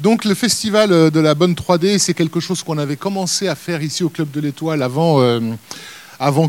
Donc 0.00 0.24
le 0.24 0.34
festival 0.34 0.92
euh, 0.92 1.10
de 1.10 1.18
la 1.18 1.34
bonne 1.34 1.54
3D, 1.54 1.98
c'est 1.98 2.14
quelque 2.14 2.40
chose 2.40 2.62
qu'on 2.62 2.78
avait 2.78 2.96
commencé 2.96 3.48
à 3.48 3.54
faire 3.54 3.82
ici 3.82 4.04
au 4.04 4.08
Club 4.08 4.30
de 4.30 4.40
l'Étoile 4.40 4.82
avant, 4.82 5.20
euh, 5.20 5.40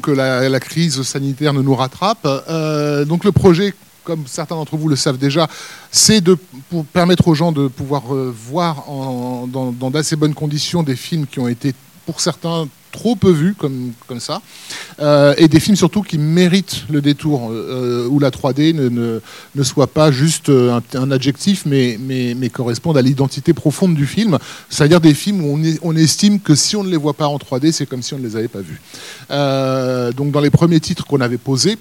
que 0.02 0.12
la, 0.12 0.60
crise 0.60 1.02
sanitaire 1.02 1.54
ne 1.54 1.62
nous 1.62 1.76
rattrape. 1.76 2.26
Euh, 2.26 3.06
donc 3.06 3.24
le 3.24 3.32
projet, 3.32 3.74
comme 4.04 4.28
certains 4.28 4.56
d'entre 4.56 4.78
vous 4.78 4.88
le 4.88 4.96
savent 4.96 5.18
déjà, 5.18 5.48
c'est 5.92 6.22
de 6.22 6.38
permettre 6.94 7.28
aux 7.28 7.34
gens 7.34 7.52
de 7.52 7.68
pouvoir 7.68 8.04
voir 8.04 8.86
dans 9.48 9.90
d'assez 9.92 10.16
bonnes 10.16 10.36
conditions 10.36 10.84
des 10.84 10.96
films 10.96 11.26
qui 11.26 11.40
ont 11.40 11.48
été 11.48 11.74
pour 12.06 12.22
certains 12.22 12.68
trop 12.92 13.16
peu 13.16 13.32
vus 13.32 13.54
comme, 13.58 13.92
comme 14.08 14.20
ça, 14.20 14.42
euh, 15.00 15.34
et 15.38 15.48
des 15.48 15.60
films 15.60 15.76
surtout 15.76 16.02
qui 16.02 16.18
méritent 16.18 16.84
le 16.90 17.02
détour, 17.02 17.50
euh, 17.52 18.08
où 18.10 18.20
la 18.20 18.30
3D 18.32 18.74
ne, 18.74 18.90
ne, 18.90 19.20
ne 19.56 19.64
soit 19.64 19.88
pas 19.88 20.12
juste 20.12 20.50
euh, 20.50 20.80
un, 20.96 21.12
adjectif, 21.12 21.64
mais, 21.66 21.98
mais, 22.00 22.36
mais 22.36 22.50
corresponde 22.50 22.98
à 22.98 23.02
l'identité 23.02 23.54
profonde 23.54 23.96
du 23.96 24.06
film, 24.06 24.38
c'est-à-dire 24.70 25.02
des 25.02 25.14
films 25.14 25.44
où 25.44 25.54
on, 25.56 25.64
est- 25.64 25.80
on 25.82 25.96
estime 25.96 26.40
que 26.40 26.56
si 26.56 26.76
on 26.76 26.84
ne 26.84 26.90
les 26.90 26.98
voit 26.98 27.14
pas 27.14 27.28
en 27.28 27.38
3D, 27.38 27.72
c'est 27.72 27.86
comme 27.86 28.02
si 28.02 28.14
on 28.14 28.20
ne 28.20 28.24
les 28.28 28.36
avait 28.36 28.48
pas 28.48 28.62
vus. 28.62 28.82
Euh, 29.32 30.12
donc 30.12 30.32
dans 30.32 30.42
les 30.42 30.50
premiers 30.50 30.80
titres 30.80 31.06
qu'on 31.06 31.22
avait 31.22 31.38
posés, 31.38 31.78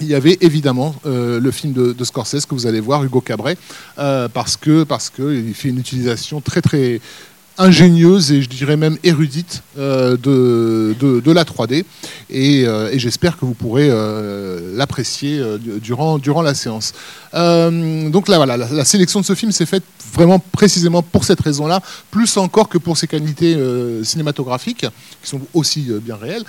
il 0.00 0.06
y 0.08 0.14
avait 0.14 0.36
évidemment 0.42 0.94
euh, 1.06 1.40
le 1.40 1.50
film 1.50 1.72
de, 1.72 1.92
de 1.92 2.04
Scorsese 2.04 2.44
que 2.44 2.54
vous 2.54 2.66
allez 2.66 2.80
voir, 2.80 3.02
Hugo 3.02 3.20
Cabret, 3.22 3.56
euh, 3.98 4.28
parce 4.28 4.56
que 4.58 4.84
parce 4.84 5.08
que 5.08 5.42
fait 5.54 5.70
une 5.70 5.78
utilisation 5.78 6.42
très 6.42 6.60
très 6.60 7.00
ingénieuse 7.58 8.32
et 8.32 8.42
je 8.42 8.48
dirais 8.48 8.76
même 8.76 8.98
érudite 9.02 9.62
euh, 9.78 10.16
de, 10.16 10.94
de, 11.20 11.32
la 11.32 11.44
3D 11.44 11.84
et, 12.30 12.64
euh, 12.66 12.90
et 12.92 12.98
j'espère 12.98 13.38
que 13.38 13.44
vous 13.44 13.54
pourrez 13.54 13.88
euh, 13.90 14.76
l'apprécier 14.76 15.42
du- 15.58 15.80
durant, 15.80 16.18
durant 16.18 16.42
la 16.42 16.54
séance. 16.54 16.92
Donc 17.32 18.28
là 18.28 18.36
voilà, 18.36 18.56
la, 18.56 18.84
sélection 18.84 19.20
de 19.20 19.26
ce 19.26 19.34
film 19.34 19.52
s'est 19.52 19.66
faite 19.66 19.82
vraiment 20.14 20.38
précisément 20.38 21.02
pour 21.02 21.24
cette 21.24 21.40
raison-là, 21.40 21.80
plus 22.10 22.36
encore 22.38 22.68
que 22.68 22.78
pour 22.78 22.96
ses 22.96 23.06
qualités 23.06 23.56
cinématographiques 24.02 24.86
qui 25.22 25.28
sont 25.28 25.40
aussi 25.52 25.86
bien 26.02 26.16
réelles. 26.16 26.44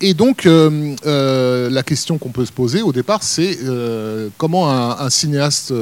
Et 0.00 0.14
donc 0.14 0.44
la 0.44 1.82
question 1.82 2.18
qu'on 2.18 2.30
peut 2.30 2.44
se 2.44 2.52
poser 2.52 2.82
au 2.82 2.92
départ, 2.92 3.22
c'est 3.22 3.58
comment 4.36 4.70
un, 4.70 4.98
un 4.98 5.10
cinéaste 5.10 5.72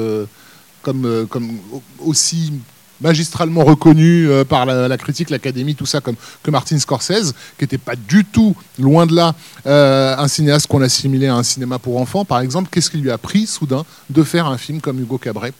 comme, 0.82 1.26
comme 1.28 1.50
aussi 1.98 2.52
magistralement 3.00 3.64
reconnu 3.64 4.28
euh, 4.28 4.44
par 4.44 4.66
la, 4.66 4.88
la 4.88 4.96
critique, 4.98 5.30
l'académie, 5.30 5.74
tout 5.74 5.86
ça, 5.86 6.00
comme 6.00 6.16
que 6.42 6.50
Martin 6.50 6.78
Scorsese, 6.78 7.32
qui 7.58 7.64
n'était 7.64 7.78
pas 7.78 7.94
du 7.96 8.24
tout, 8.24 8.54
loin 8.78 9.06
de 9.06 9.14
là, 9.14 9.34
euh, 9.66 10.16
un 10.16 10.28
cinéaste 10.28 10.66
qu'on 10.66 10.82
assimilait 10.82 11.28
à 11.28 11.34
un 11.36 11.42
cinéma 11.42 11.78
pour 11.78 11.98
enfants, 12.00 12.24
par 12.24 12.40
exemple, 12.40 12.68
qu'est-ce 12.72 12.90
qui 12.90 12.98
lui 12.98 13.10
a 13.10 13.18
pris 13.18 13.46
soudain 13.46 13.84
de 14.10 14.22
faire 14.22 14.46
un 14.46 14.58
film 14.58 14.80
comme 14.80 15.00
Hugo 15.00 15.18
Cabret 15.18 15.52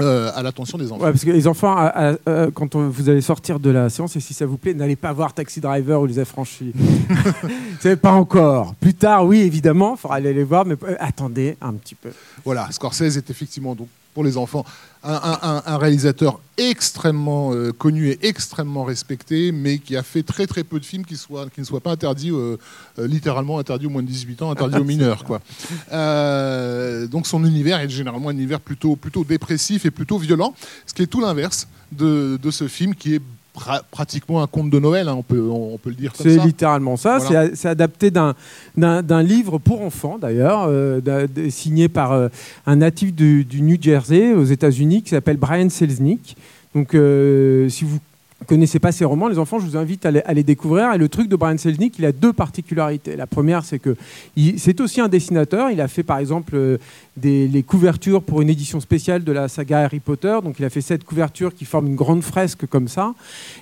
euh, 0.00 0.30
à 0.34 0.42
l'attention 0.44 0.78
des 0.78 0.92
enfants? 0.92 1.02
Ouais, 1.04 1.10
parce 1.10 1.24
que 1.24 1.30
les 1.30 1.46
enfants, 1.48 1.76
à- 1.76 2.10
à- 2.10 2.14
euh, 2.28 2.50
quand 2.54 2.74
on- 2.76 2.88
vous 2.88 3.08
allez 3.08 3.20
sortir 3.20 3.58
de 3.58 3.68
la 3.70 3.90
séance, 3.90 4.14
et 4.16 4.20
si 4.20 4.32
ça 4.32 4.46
vous 4.46 4.56
plaît, 4.56 4.72
n'allez 4.74 4.94
pas 4.96 5.12
voir 5.12 5.32
Taxi 5.34 5.60
Driver 5.60 6.00
ou 6.00 6.06
Les 6.06 6.18
Affranchis. 6.20 6.72
savez 7.80 7.96
pas 8.00 8.12
encore. 8.12 8.74
Plus 8.80 8.94
tard, 8.94 9.26
oui, 9.26 9.40
évidemment, 9.40 9.94
il 9.96 10.00
faudra 10.00 10.16
aller 10.18 10.32
les 10.32 10.44
voir, 10.44 10.64
mais 10.66 10.76
euh, 10.84 10.94
attendez 11.00 11.56
un 11.60 11.72
petit 11.74 11.96
peu. 11.96 12.10
Voilà, 12.44 12.68
Scorsese 12.70 13.16
est 13.16 13.28
effectivement 13.30 13.74
donc 13.74 13.88
pour 14.18 14.24
les 14.24 14.36
enfants 14.36 14.64
un, 15.04 15.12
un- 15.12 15.38
un- 15.42 15.62
un 15.64 15.78
réalisateur 15.78 16.40
extrêmement 16.56 17.52
euh, 17.54 17.70
connu 17.70 18.08
et 18.08 18.26
extrêmement 18.26 18.82
respecté, 18.82 19.52
mais 19.52 19.78
qui 19.78 19.96
a 19.96 20.02
fait 20.02 20.24
très 20.24 20.48
très 20.48 20.64
peu 20.64 20.80
de 20.80 20.84
films 20.84 21.04
qui, 21.04 21.16
soient, 21.16 21.48
qui 21.54 21.60
ne 21.60 21.64
soient 21.64 21.78
pas 21.78 21.92
interdits, 21.92 22.32
euh, 22.32 22.56
euh, 22.98 23.06
littéralement 23.06 23.60
interdits 23.60 23.86
aux 23.86 23.90
moins 23.90 24.02
de 24.02 24.08
18 24.08 24.42
ans, 24.42 24.50
interdits 24.50 24.78
aux 24.78 24.82
mineurs. 24.94 25.22
Quoi. 25.22 25.40
Donc 27.06 27.28
son 27.28 27.44
univers 27.44 27.78
est 27.80 27.88
généralement 27.88 28.30
un 28.30 28.32
univers 28.32 28.58
plutôt, 28.58 28.96
plutôt 28.96 29.22
dépressif 29.22 29.86
et 29.86 29.92
plutôt 29.92 30.18
violent, 30.18 30.52
ce 30.84 30.92
qui 30.94 31.02
est 31.02 31.06
tout 31.06 31.20
l'inverse 31.20 31.68
de, 31.92 32.36
de 32.42 32.50
ce 32.50 32.66
film 32.66 32.96
qui 32.96 33.14
est 33.14 33.22
pra- 33.58 33.82
pratiquement 33.90 34.42
un 34.42 34.46
conte 34.46 34.70
de 34.70 34.78
Noël, 34.78 35.08
hein, 35.08 35.14
on, 35.18 35.22
peut, 35.22 35.40
on, 35.40 35.76
peut 35.78 35.90
le 35.90 35.96
dire 35.96 36.12
comme 36.12 36.26
C'est 36.26 36.36
ça. 36.38 36.44
littéralement 36.44 36.96
ça. 36.96 37.18
Voilà. 37.18 37.46
C'est 37.48 37.56
C'est 37.56 37.68
adapté 37.68 38.10
d'un- 38.10 38.34
livre 39.22 39.58
pour 39.58 39.82
enfants, 39.82 40.18
d'ailleurs, 40.20 40.66
euh, 40.68 41.00
signé 41.50 41.88
par 41.88 42.12
euh, 42.12 42.28
un 42.66 42.76
natif 42.76 43.14
du, 43.14 43.44
du 43.44 43.60
New 43.62 43.76
Jersey, 43.80 44.32
aux 44.34 44.44
États-Unis, 44.44 45.02
qui 45.02 45.10
s'appelle 45.10 45.36
Brian 45.36 45.68
Selznick. 45.68 46.36
Donc, 46.74 46.94
euh, 46.94 47.68
si 47.68 47.84
vous 47.84 47.98
connaissez 48.48 48.78
pas 48.78 48.92
ces 48.92 49.04
romans, 49.04 49.28
les 49.28 49.38
enfants, 49.38 49.58
je 49.60 49.66
vous 49.66 49.76
invite 49.76 50.06
à 50.06 50.10
les, 50.10 50.42
découvrir. 50.42 50.92
Et 50.94 50.98
le 50.98 51.08
truc 51.08 51.28
de 51.28 51.36
Brian 51.36 51.58
Selznick, 51.58 51.98
il 51.98 52.06
a 52.06 52.12
deux 52.12 52.32
particularités. 52.32 53.14
La 53.14 53.26
première, 53.26 53.64
c'est 53.64 53.78
que 53.78 53.94
c'est 54.56 54.80
aussi 54.80 55.00
un 55.00 55.08
dessinateur. 55.08 55.70
Il 55.70 55.80
a 55.80 55.86
fait, 55.86 56.02
par 56.02 56.18
exemple, 56.18 56.56
euh, 56.56 56.78
des, 57.16 57.46
les 57.46 57.62
couvertures 57.62 58.22
pour 58.22 58.40
une 58.40 58.48
édition 58.48 58.80
spéciale 58.80 59.22
de 59.22 59.32
la 59.32 59.48
saga 59.48 59.80
Harry 59.80 60.00
Potter. 60.00 60.38
Donc, 60.42 60.56
il 60.58 60.64
a 60.64 60.70
fait 60.70 60.80
cette 60.80 61.04
couverture 61.04 61.54
qui 61.54 61.66
forme 61.66 61.88
une 61.88 61.94
grande 61.94 62.22
fresque 62.22 62.66
comme 62.66 62.88
ça. 62.88 63.14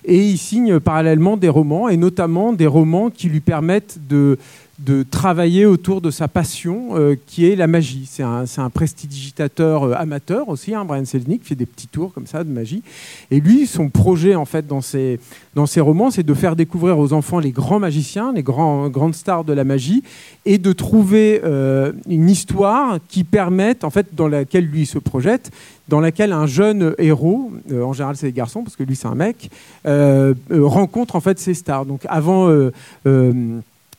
Et 0.04 0.22
il 0.22 0.38
signe 0.38 0.78
parallèlement 0.78 1.36
des 1.36 1.48
romans, 1.48 1.88
et 1.88 1.96
notamment 1.96 2.52
des 2.52 2.69
romans 2.69 3.10
qui 3.10 3.28
lui 3.28 3.41
permettent 3.41 3.98
de, 4.08 4.38
de 4.78 5.03
travailler 5.03 5.64
autour 5.64 6.03
de 6.03 6.10
sa 6.10 6.28
passion, 6.28 6.91
euh, 6.92 7.16
qui 7.26 7.47
est 7.47 7.56
la 7.56 7.66
magie. 7.66 8.06
C'est 8.06 8.22
un, 8.22 8.44
un 8.59 8.70
prestidigitateur 8.70 9.84
euh, 9.84 9.94
amateur 9.97 10.50
aussi, 10.50 10.75
hein, 10.75 10.84
Brian 10.84 11.04
Selznick, 11.06 11.42
qui 11.42 11.48
fait 11.48 11.54
des 11.54 11.64
petits 11.64 11.87
tours 11.87 12.12
comme 12.12 12.26
ça 12.26 12.44
de 12.44 12.50
magie. 12.50 12.82
Et 13.31 13.41
lui, 13.41 13.66
son 13.66 13.88
projet, 13.88 14.34
en 14.34 14.44
fait, 14.44 14.66
dans 14.66 14.82
ses, 14.82 15.19
dans 15.54 15.64
ses 15.64 15.81
romans, 15.81 16.10
c'est 16.10 16.22
de 16.22 16.34
faire 16.34 16.56
découvrir 16.56 16.98
aux 16.98 17.14
enfants 17.14 17.38
les 17.38 17.53
grands 17.53 17.78
magiciens, 17.78 18.32
les 18.34 18.42
grands, 18.42 18.91
grandes 18.91 19.14
stars 19.14 19.44
de 19.44 19.54
la 19.54 19.64
magie, 19.64 20.03
et 20.44 20.59
de 20.59 20.72
trouver 20.72 21.41
euh, 21.43 21.93
une 22.06 22.28
histoire 22.28 22.98
qui 23.08 23.25
permette, 23.25 23.82
en 23.82 23.91
fait, 23.91 24.08
dans 24.14 24.28
laquelle 24.28 24.66
lui 24.66 24.84
se 24.84 24.98
projette, 24.98 25.50
dans 25.88 26.00
laquelle 26.00 26.32
un 26.32 26.47
jeune 26.47 26.94
héros, 26.98 27.53
en 27.72 27.93
général 27.93 28.16
c'est 28.16 28.26
des 28.26 28.32
garçons 28.32 28.64
parce 28.64 28.75
que 28.75 28.82
lui 28.82 28.97
c'est 28.97 29.06
un 29.06 29.14
mec, 29.14 29.50
rencontre 30.50 31.14
en 31.14 31.20
fait 31.20 31.38
ces 31.38 31.54
stars. 31.54 31.87
Donc 31.87 32.00
avant 32.08 32.50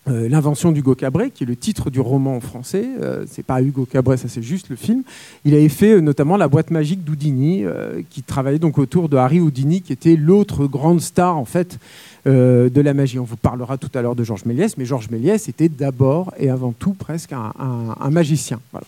euh, 0.07 0.29
l'invention 0.29 0.71
d'Hugo 0.71 0.95
Cabret, 0.95 1.31
qui 1.31 1.43
est 1.43 1.47
le 1.47 1.55
titre 1.55 1.89
du 1.89 1.99
roman 1.99 2.35
en 2.37 2.39
français, 2.39 2.87
euh, 3.01 3.25
c'est 3.29 3.43
pas 3.45 3.61
Hugo 3.61 3.85
Cabret, 3.85 4.17
ça 4.17 4.27
c'est 4.27 4.41
juste 4.41 4.69
le 4.69 4.75
film. 4.75 5.03
Il 5.45 5.53
avait 5.53 5.69
fait 5.69 5.93
euh, 5.93 5.99
notamment 6.01 6.37
la 6.37 6.47
boîte 6.47 6.71
magique 6.71 7.03
d'Houdini, 7.03 7.63
euh, 7.65 8.01
qui 8.09 8.23
travaillait 8.23 8.59
donc 8.59 8.77
autour 8.77 9.09
de 9.09 9.17
Harry 9.17 9.39
Houdini, 9.39 9.81
qui 9.81 9.91
était 9.93 10.15
l'autre 10.15 10.65
grande 10.67 11.01
star 11.01 11.37
en 11.37 11.45
fait 11.45 11.77
de 12.25 12.81
la 12.81 12.93
magie. 12.93 13.19
On 13.19 13.23
vous 13.23 13.37
parlera 13.37 13.77
tout 13.77 13.89
à 13.93 14.01
l'heure 14.01 14.15
de 14.15 14.23
Georges 14.25 14.43
Méliès, 14.43 14.75
mais 14.77 14.83
Georges 14.83 15.09
Méliès 15.09 15.47
était 15.47 15.69
d'abord 15.69 16.33
et 16.37 16.49
avant 16.49 16.73
tout 16.73 16.93
presque 16.93 17.31
un, 17.31 17.53
un- 17.57 17.95
un 17.97 18.09
magicien. 18.09 18.59
Voilà. 18.73 18.85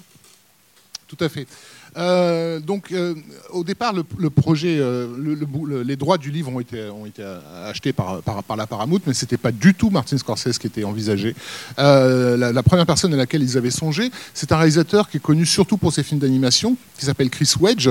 Tout 1.08 1.16
à 1.22 1.30
fait. 1.30 1.48
Euh, 2.00 2.60
donc, 2.60 2.92
euh, 2.92 3.14
au 3.52 3.64
départ, 3.64 3.94
le, 3.94 4.30
projet, 4.30 4.78
euh, 4.80 5.08
les 5.86 5.96
droits 5.96 6.18
du 6.18 6.32
livre 6.32 6.52
ont 6.54 6.60
été, 6.60 6.80
achetés 7.66 7.94
par, 7.94 8.22
la 8.58 8.68
Paramount, 8.68 9.00
mais 9.06 9.14
c'était 9.14 9.38
pas 9.38 9.52
du 9.52 9.74
tout 9.74 9.90
Martin 9.90 10.18
Scorsese 10.18 10.58
qui 10.58 10.68
était 10.68 10.84
envisagé. 10.84 11.36
La, 11.78 12.64
première 12.64 12.86
personne 12.86 13.14
à 13.14 13.18
laquelle 13.18 13.44
ils 13.44 13.58
avaient 13.58 13.72
songé, 13.72 14.12
c'est 14.34 14.52
un 14.52 14.58
réalisateur 14.58 15.10
qui 15.10 15.18
est 15.18 15.20
connu 15.20 15.46
surtout 15.46 15.78
pour 15.78 15.92
ses 15.92 16.04
films 16.04 16.20
d'animation, 16.20 16.78
qui 16.98 17.06
s'appelle 17.06 17.30
Chris 17.30 17.52
Wedge, 17.60 17.90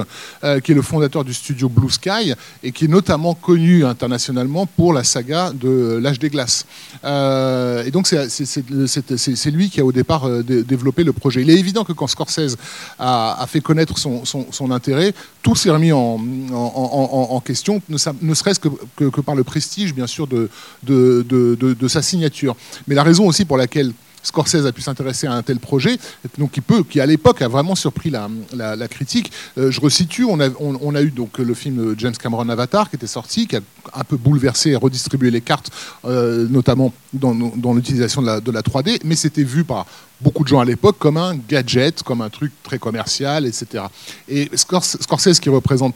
qui 0.64 0.72
est 0.72 0.74
le 0.74 0.82
fondateur 0.82 1.24
du 1.24 1.34
studio 1.34 1.68
Blue 1.68 1.90
Sky 1.90 2.34
et 2.62 2.72
qui 2.72 2.84
est 2.84 2.88
notamment 2.88 3.34
connu 3.34 3.84
internationalement 3.84 4.66
pour 4.66 4.92
la 4.92 5.04
saga 5.04 5.52
de 5.52 5.98
L'âge 6.00 6.18
des 6.18 6.30
glaces. 6.30 6.64
Et 7.04 7.90
donc, 7.90 8.06
c'est- 8.06 9.50
lui 9.50 9.70
qui 9.70 9.80
a 9.80 9.84
au 9.84 9.92
départ 9.92 10.28
dé- 10.44 10.62
développé 10.62 11.04
le 11.04 11.12
projet. 11.12 11.42
Il 11.42 11.50
est 11.50 11.58
évident 11.58 11.84
que 11.84 11.92
quand 11.92 12.06
Scorsese 12.06 12.56
a 12.98 13.46
fait 13.48 13.60
connaître 13.60 13.97
son, 13.98 14.70
intérêt, 14.70 15.12
tout 15.42 15.54
s'est 15.54 15.70
remis 15.70 15.92
en, 15.92 17.42
question, 17.44 17.82
ne, 17.88 18.34
serait-ce 18.34 18.60
que, 18.60 19.20
par 19.20 19.34
le 19.34 19.44
prestige, 19.44 19.94
bien 19.94 20.06
sûr, 20.06 20.26
de 20.26 21.88
sa 21.88 22.02
signature. 22.02 22.56
Mais 22.86 22.94
la 22.94 23.02
raison 23.02 23.26
aussi 23.26 23.44
pour 23.44 23.56
laquelle 23.56 23.92
Scorsese 24.22 24.66
a 24.66 24.72
pu 24.72 24.82
s'intéresser 24.82 25.26
à 25.26 25.32
un 25.32 25.42
tel 25.42 25.58
projet, 25.58 25.98
donc 26.38 26.52
qui 26.52 26.60
peut, 26.60 26.82
qui 26.82 27.00
à 27.00 27.06
l'époque 27.06 27.42
a 27.42 27.48
vraiment 27.48 27.74
surpris 27.74 28.10
la, 28.10 28.88
critique. 28.88 29.32
Euh, 29.58 29.70
je 29.70 29.80
resitue, 29.80 30.24
on 30.24 30.40
a, 30.40 30.48
on, 30.60 30.94
a, 30.94 31.02
eu 31.02 31.10
donc 31.10 31.38
le 31.38 31.54
film 31.54 31.94
James 31.98 32.14
Cameron 32.16 32.48
Avatar 32.48 32.90
qui 32.90 32.96
était 32.96 33.06
sorti, 33.06 33.46
qui 33.46 33.56
a 33.56 33.60
un 33.94 34.04
peu 34.04 34.16
bouleversé 34.16 34.70
et 34.70 34.76
redistribué 34.76 35.30
les 35.30 35.40
cartes, 35.40 35.70
euh, 36.04 36.46
notamment 36.48 36.92
dans, 37.12 37.32
l'utilisation 37.74 38.22
de 38.22 38.50
la 38.50 38.62
3D, 38.62 39.00
mais 39.04 39.16
c'était 39.16 39.44
vu 39.44 39.64
par 39.64 39.86
beaucoup 40.20 40.42
de 40.42 40.48
gens 40.48 40.60
à 40.60 40.64
l'époque 40.64 40.98
comme 40.98 41.16
un 41.16 41.36
gadget, 41.36 42.02
comme 42.02 42.20
un 42.20 42.30
truc 42.30 42.52
très 42.62 42.78
commercial, 42.78 43.46
etc. 43.46 43.84
Et 44.28 44.50
Scorsese 44.54 45.38
qui 45.40 45.48
représente 45.48 45.94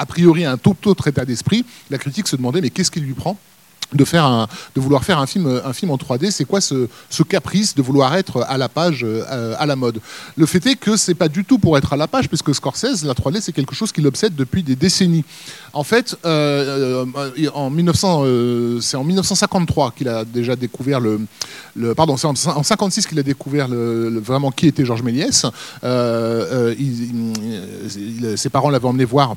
a 0.00 0.06
priori 0.06 0.46
un 0.46 0.56
tout 0.56 0.88
autre 0.88 1.08
état 1.08 1.26
d'esprit, 1.26 1.66
la 1.90 1.98
critique 1.98 2.26
se 2.26 2.34
demandait 2.34 2.62
mais 2.62 2.70
qu'est-ce 2.70 2.90
qui 2.90 3.00
lui 3.00 3.12
prend? 3.12 3.38
De, 3.94 4.80
vouloir 4.80 5.04
faire 5.04 5.18
un 5.18 5.26
film, 5.26 5.60
un 5.64 5.72
film 5.72 5.90
en 5.90 5.96
3D, 5.96 6.30
c'est 6.30 6.44
quoi 6.44 6.60
ce, 6.60 6.88
ce, 7.08 7.22
caprice 7.22 7.74
de 7.74 7.82
vouloir 7.82 8.14
être 8.14 8.44
à 8.48 8.58
la 8.58 8.68
page, 8.68 9.04
euh, 9.04 9.54
à 9.58 9.66
la 9.66 9.76
mode? 9.76 10.00
Le 10.36 10.46
fait 10.46 10.64
est 10.66 10.76
que 10.76 10.96
c'est 10.96 11.14
pas 11.14 11.28
du 11.28 11.44
tout 11.44 11.58
pour 11.58 11.76
être 11.76 11.92
à 11.92 11.96
la 11.96 12.06
page, 12.06 12.28
puisque 12.28 12.54
Scorsese, 12.54 13.04
la 13.04 13.14
3D, 13.14 13.40
c'est 13.40 13.52
quelque 13.52 13.74
chose 13.74 13.92
qui 13.92 14.00
l'obsède 14.00 14.34
depuis 14.34 14.62
des 14.62 14.76
décennies. 14.76 15.24
En 15.72 15.84
fait, 15.84 16.16
euh, 16.24 17.04
euh, 17.16 17.48
en 17.54 17.70
1900, 17.70 18.24
c'est 18.80 18.96
en 18.96 19.04
1953 19.04 19.92
qu'il 19.96 20.08
a 20.08 20.24
déjà 20.24 20.56
découvert 20.56 21.00
le, 21.00 21.20
pardon, 21.94 22.16
c'est 22.16 22.26
en, 22.26 22.32
1956 22.32 23.06
qu'il 23.06 23.18
a 23.18 23.22
découvert 23.22 23.68
vraiment 23.68 24.50
qui 24.50 24.66
était 24.66 24.84
Georges 24.84 25.02
Méliès. 25.02 25.46
ses 28.36 28.48
parents 28.50 28.70
l'avaient 28.70 28.88
emmené 28.88 29.04
voir 29.04 29.36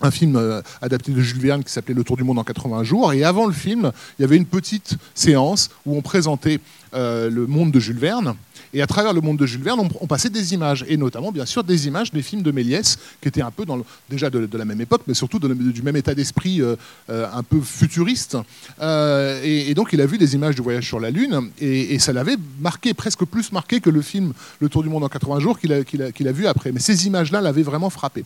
un 0.00 0.10
film 0.10 0.36
euh, 0.36 0.62
adapté 0.80 1.12
de 1.12 1.20
Jules 1.20 1.40
Verne 1.40 1.64
qui 1.64 1.72
s'appelait 1.72 1.94
Le 1.94 2.04
Tour 2.04 2.16
du 2.16 2.24
monde 2.24 2.38
en 2.38 2.44
80 2.44 2.84
jours. 2.84 3.12
Et 3.12 3.24
avant 3.24 3.46
le 3.46 3.52
film, 3.52 3.92
il 4.18 4.22
y 4.22 4.24
avait 4.24 4.36
une 4.36 4.46
petite 4.46 4.96
séance 5.14 5.70
où 5.86 5.96
on 5.96 6.02
présentait 6.02 6.60
euh, 6.94 7.30
le 7.30 7.46
monde 7.46 7.72
de 7.72 7.80
Jules 7.80 7.98
Verne. 7.98 8.34
Et 8.74 8.82
à 8.82 8.86
travers 8.86 9.14
le 9.14 9.22
monde 9.22 9.38
de 9.38 9.46
Jules 9.46 9.62
Verne, 9.62 9.88
on, 9.98 10.06
passait 10.06 10.28
des 10.28 10.52
images, 10.52 10.84
et 10.88 10.98
notamment, 10.98 11.32
bien 11.32 11.46
sûr, 11.46 11.64
des 11.64 11.86
images 11.86 12.12
des 12.12 12.20
films 12.20 12.42
de 12.42 12.50
Méliès, 12.50 12.98
qui 13.22 13.28
étaient 13.28 13.40
un 13.40 13.50
peu 13.50 13.64
dans 13.64 13.82
déjà 14.10 14.28
de, 14.28 14.46
la 14.58 14.64
même 14.66 14.80
époque, 14.82 15.02
mais 15.06 15.14
surtout 15.14 15.38
du 15.38 15.82
même 15.82 15.96
état 15.96 16.14
d'esprit 16.14 16.60
euh, 16.60 16.76
un 17.08 17.42
peu 17.42 17.62
futuriste. 17.62 18.36
et, 18.78 19.72
donc, 19.74 19.94
il 19.94 20.02
a 20.02 20.06
vu 20.06 20.18
des 20.18 20.34
images 20.34 20.54
du 20.54 20.60
voyage 20.60 20.86
sur 20.86 21.00
la 21.00 21.10
Lune, 21.10 21.50
et, 21.62 21.98
ça 21.98 22.12
l'avait 22.12 22.36
marqué, 22.60 22.92
presque 22.92 23.24
plus 23.24 23.52
marqué 23.52 23.80
que 23.80 23.88
le 23.88 24.02
film 24.02 24.34
Le 24.60 24.68
Tour 24.68 24.82
du 24.82 24.90
monde 24.90 25.02
en 25.02 25.08
80 25.08 25.40
jours 25.40 25.58
qu'il 25.58 25.72
a, 25.72 25.76
a, 25.76 26.32
vu 26.32 26.46
après. 26.46 26.70
Mais 26.70 26.80
ces 26.80 27.06
images-là 27.06 27.40
l'avaient 27.40 27.62
vraiment 27.62 27.88
frappé. 27.88 28.22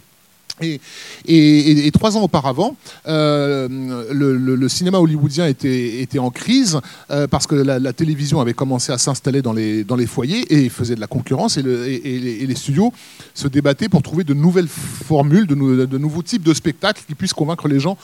Et, 0.61 1.91
trois 1.93 2.17
ans 2.17 2.23
auparavant, 2.23 2.77
euh, 3.07 3.69
le, 4.11 4.69
cinéma 4.69 4.99
hollywoodien 4.99 5.47
était, 5.47 6.19
en 6.19 6.31
crise 6.31 6.79
euh, 7.11 7.27
parce 7.27 7.47
que 7.47 7.55
la, 7.55 7.93
télévision 7.93 8.41
avait 8.41 8.55
commencé 8.55 8.93
à 8.93 8.99
s'installer 8.99 9.43
dans 9.43 9.53
les, 9.53 10.07
foyers 10.07 10.53
et 10.53 10.69
faisait 10.69 10.95
de 10.95 11.01
la 11.01 11.07
concurrence 11.07 11.57
et, 11.57 11.63
les, 11.63 12.55
studios 12.55 12.93
se 13.35 13.49
débattaient 13.49 13.89
pour 13.89 14.03
trouver 14.03 14.25
de 14.25 14.35
nouvelles 14.35 14.69
formules, 14.69 15.47
de, 15.47 15.99
nouveaux 15.99 16.23
types 16.23 16.43
de 16.43 16.55
spectacles 16.55 17.03
qui 17.07 17.15
puissent 17.15 17.33
convaincre 17.33 17.67
les 17.67 17.81
gens 17.81 17.97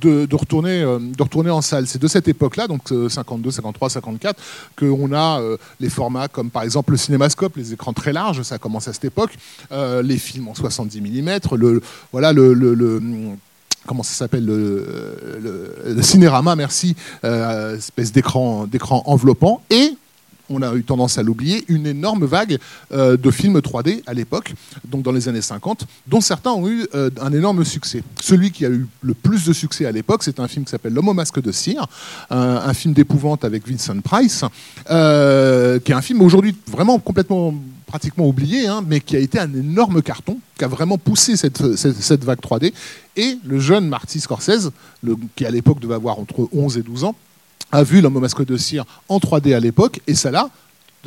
de, 0.00 0.28
retourner, 0.32 0.82
euh, 0.82 0.98
retourner 1.18 1.50
en 1.50 1.60
salle. 1.60 1.86
C'est 1.86 2.00
de 2.00 2.08
cette 2.08 2.28
époque-là, 2.28 2.68
donc 2.68 2.82
52, 3.08 3.50
53, 3.50 3.90
54, 3.90 4.40
qu'on 4.78 5.12
a 5.12 5.40
les 5.80 5.88
formats 5.88 6.28
comme 6.28 6.50
par 6.50 6.62
exemple 6.62 6.92
le 6.92 6.98
cinémascope, 6.98 7.56
les 7.56 7.72
écrans 7.72 7.92
très 7.92 8.12
larges, 8.12 8.42
ça 8.42 8.58
commence 8.58 8.88
à 8.88 8.92
cette 8.92 9.06
époque, 9.06 9.32
les 9.70 10.18
films 10.18 10.48
en 10.48 10.54
70 10.54 11.00
mm, 11.00 11.38
le 11.56 11.82
voilà 12.12 12.32
le, 12.32 12.54
comment 13.86 14.02
ça 14.02 14.14
s'appelle 14.14 14.44
le, 14.44 16.02
cinérama, 16.02 16.56
merci, 16.56 16.94
euh, 17.24 17.76
espèce 17.76 18.12
d'écran 18.12 18.68
enveloppant 19.06 19.62
et 19.70 19.96
on 20.48 20.62
a 20.62 20.72
eu 20.76 20.84
tendance 20.84 21.18
à 21.18 21.24
l'oublier, 21.24 21.64
une 21.66 21.88
énorme 21.88 22.24
vague 22.24 22.58
euh, 22.92 23.16
de 23.16 23.30
films 23.32 23.58
3D 23.58 24.02
à 24.06 24.14
l'époque, 24.14 24.54
donc 24.84 25.02
dans 25.02 25.10
les 25.10 25.28
années 25.28 25.42
50, 25.42 25.86
dont 26.06 26.20
certains 26.20 26.52
ont 26.52 26.68
eu 26.68 26.86
euh, 26.94 27.10
un 27.20 27.32
énorme 27.32 27.64
succès. 27.64 28.04
Celui 28.20 28.52
qui 28.52 28.64
a 28.64 28.68
eu 28.68 28.86
le 29.02 29.14
plus 29.14 29.44
de 29.44 29.52
succès 29.52 29.86
à 29.86 29.92
l'époque, 29.92 30.22
c'est 30.22 30.38
un 30.38 30.46
film 30.46 30.64
qui 30.64 30.70
s'appelle 30.70 30.94
L'homme 30.94 31.08
au 31.08 31.14
masque 31.14 31.42
de 31.42 31.50
cire, 31.50 31.86
un, 32.30 32.72
film 32.74 32.94
d'épouvante 32.94 33.44
avec 33.44 33.68
Vincent 33.68 34.00
Price, 34.00 34.44
qui 34.86 34.92
est 34.92 35.94
un 35.94 36.02
film 36.02 36.22
aujourd'hui 36.22 36.54
vraiment 36.68 37.00
complètement 37.00 37.52
pratiquement 37.86 38.26
oublié, 38.26 38.66
hein, 38.66 38.84
mais 38.86 39.00
qui 39.00 39.16
a 39.16 39.20
été 39.20 39.38
un 39.38 39.52
énorme 39.54 40.02
carton, 40.02 40.38
qui 40.58 40.64
a 40.64 40.68
vraiment 40.68 40.98
poussé 40.98 41.36
cette, 41.36 41.76
cette, 41.76 42.24
vague 42.24 42.40
3D. 42.40 42.72
Et 43.16 43.38
le 43.44 43.58
jeune 43.58 43.88
Marty 43.88 44.20
Scorsese, 44.20 44.70
qui 45.36 45.46
à 45.46 45.50
l'époque 45.50 45.80
devait 45.80 45.94
avoir 45.94 46.18
entre 46.18 46.48
11 46.52 46.78
et 46.78 46.82
12 46.82 47.04
ans, 47.04 47.14
a 47.72 47.82
vu 47.82 48.00
l'homme 48.00 48.18
masque 48.18 48.44
de 48.44 48.56
cire 48.56 48.84
en 49.08 49.18
3D 49.18 49.54
à 49.54 49.60
l'époque, 49.60 50.00
et 50.06 50.14
ça 50.14 50.30
l'a 50.30 50.50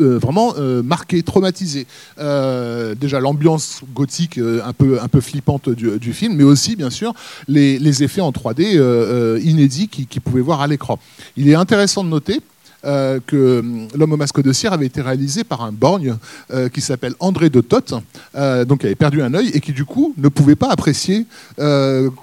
euh, 0.02 0.18
vraiment 0.18 0.54
euh, 0.58 0.81
marqué, 0.81 1.22
traumatisé. 1.24 1.86
Euh, 2.20 2.96
déjà 2.96 3.20
l'ambiance 3.20 3.81
gothique 3.94 4.38
un, 4.38 4.74
peu, 4.74 5.02
un 5.02 5.08
peu 5.08 5.22
flippante 5.22 5.70
du, 5.70 6.14
film, 6.14 6.36
mais 6.36 6.44
aussi 6.44 6.76
bien 6.76 6.90
sûr 6.90 7.14
les, 7.48 7.80
les 7.80 8.04
effets 8.04 8.22
en 8.22 8.31
3D 8.31 9.42
inédits 9.42 9.88
qu'il 9.88 10.08
qui 10.08 10.20
pouvait 10.20 10.42
voir 10.42 10.62
à 10.62 10.68
l'écran. 10.68 11.00
Il 11.38 11.50
est 11.50 11.56
intéressant 11.56 12.04
de 12.04 12.10
noter 12.10 12.42
euh, 12.86 13.20
que 13.26 13.60
hum, 13.60 13.88
L'homme 13.96 14.14
au 14.14 14.18
masque 14.18 14.42
de 14.42 14.54
cire 14.54 14.72
avait 14.72 14.86
été 14.86 15.02
réalisé 15.02 15.44
par 15.44 15.64
un 15.64 15.72
borgne 15.72 16.16
euh, 16.52 16.70
qui 16.70 16.80
s'appelle 16.80 17.14
André 17.20 17.50
de 17.50 17.60
Toth, 17.60 17.94
euh, 18.36 18.64
donc 18.64 18.80
qui 18.80 18.86
avait 18.86 18.96
perdu 18.96 19.22
un 19.22 19.34
œil 19.34 19.50
et 19.54 19.60
qui 19.60 19.74
du 19.74 19.84
coup 19.84 20.14
ne 20.18 20.30
pouvait 20.30 20.56
pas 20.56 20.70
apprécier 20.70 21.26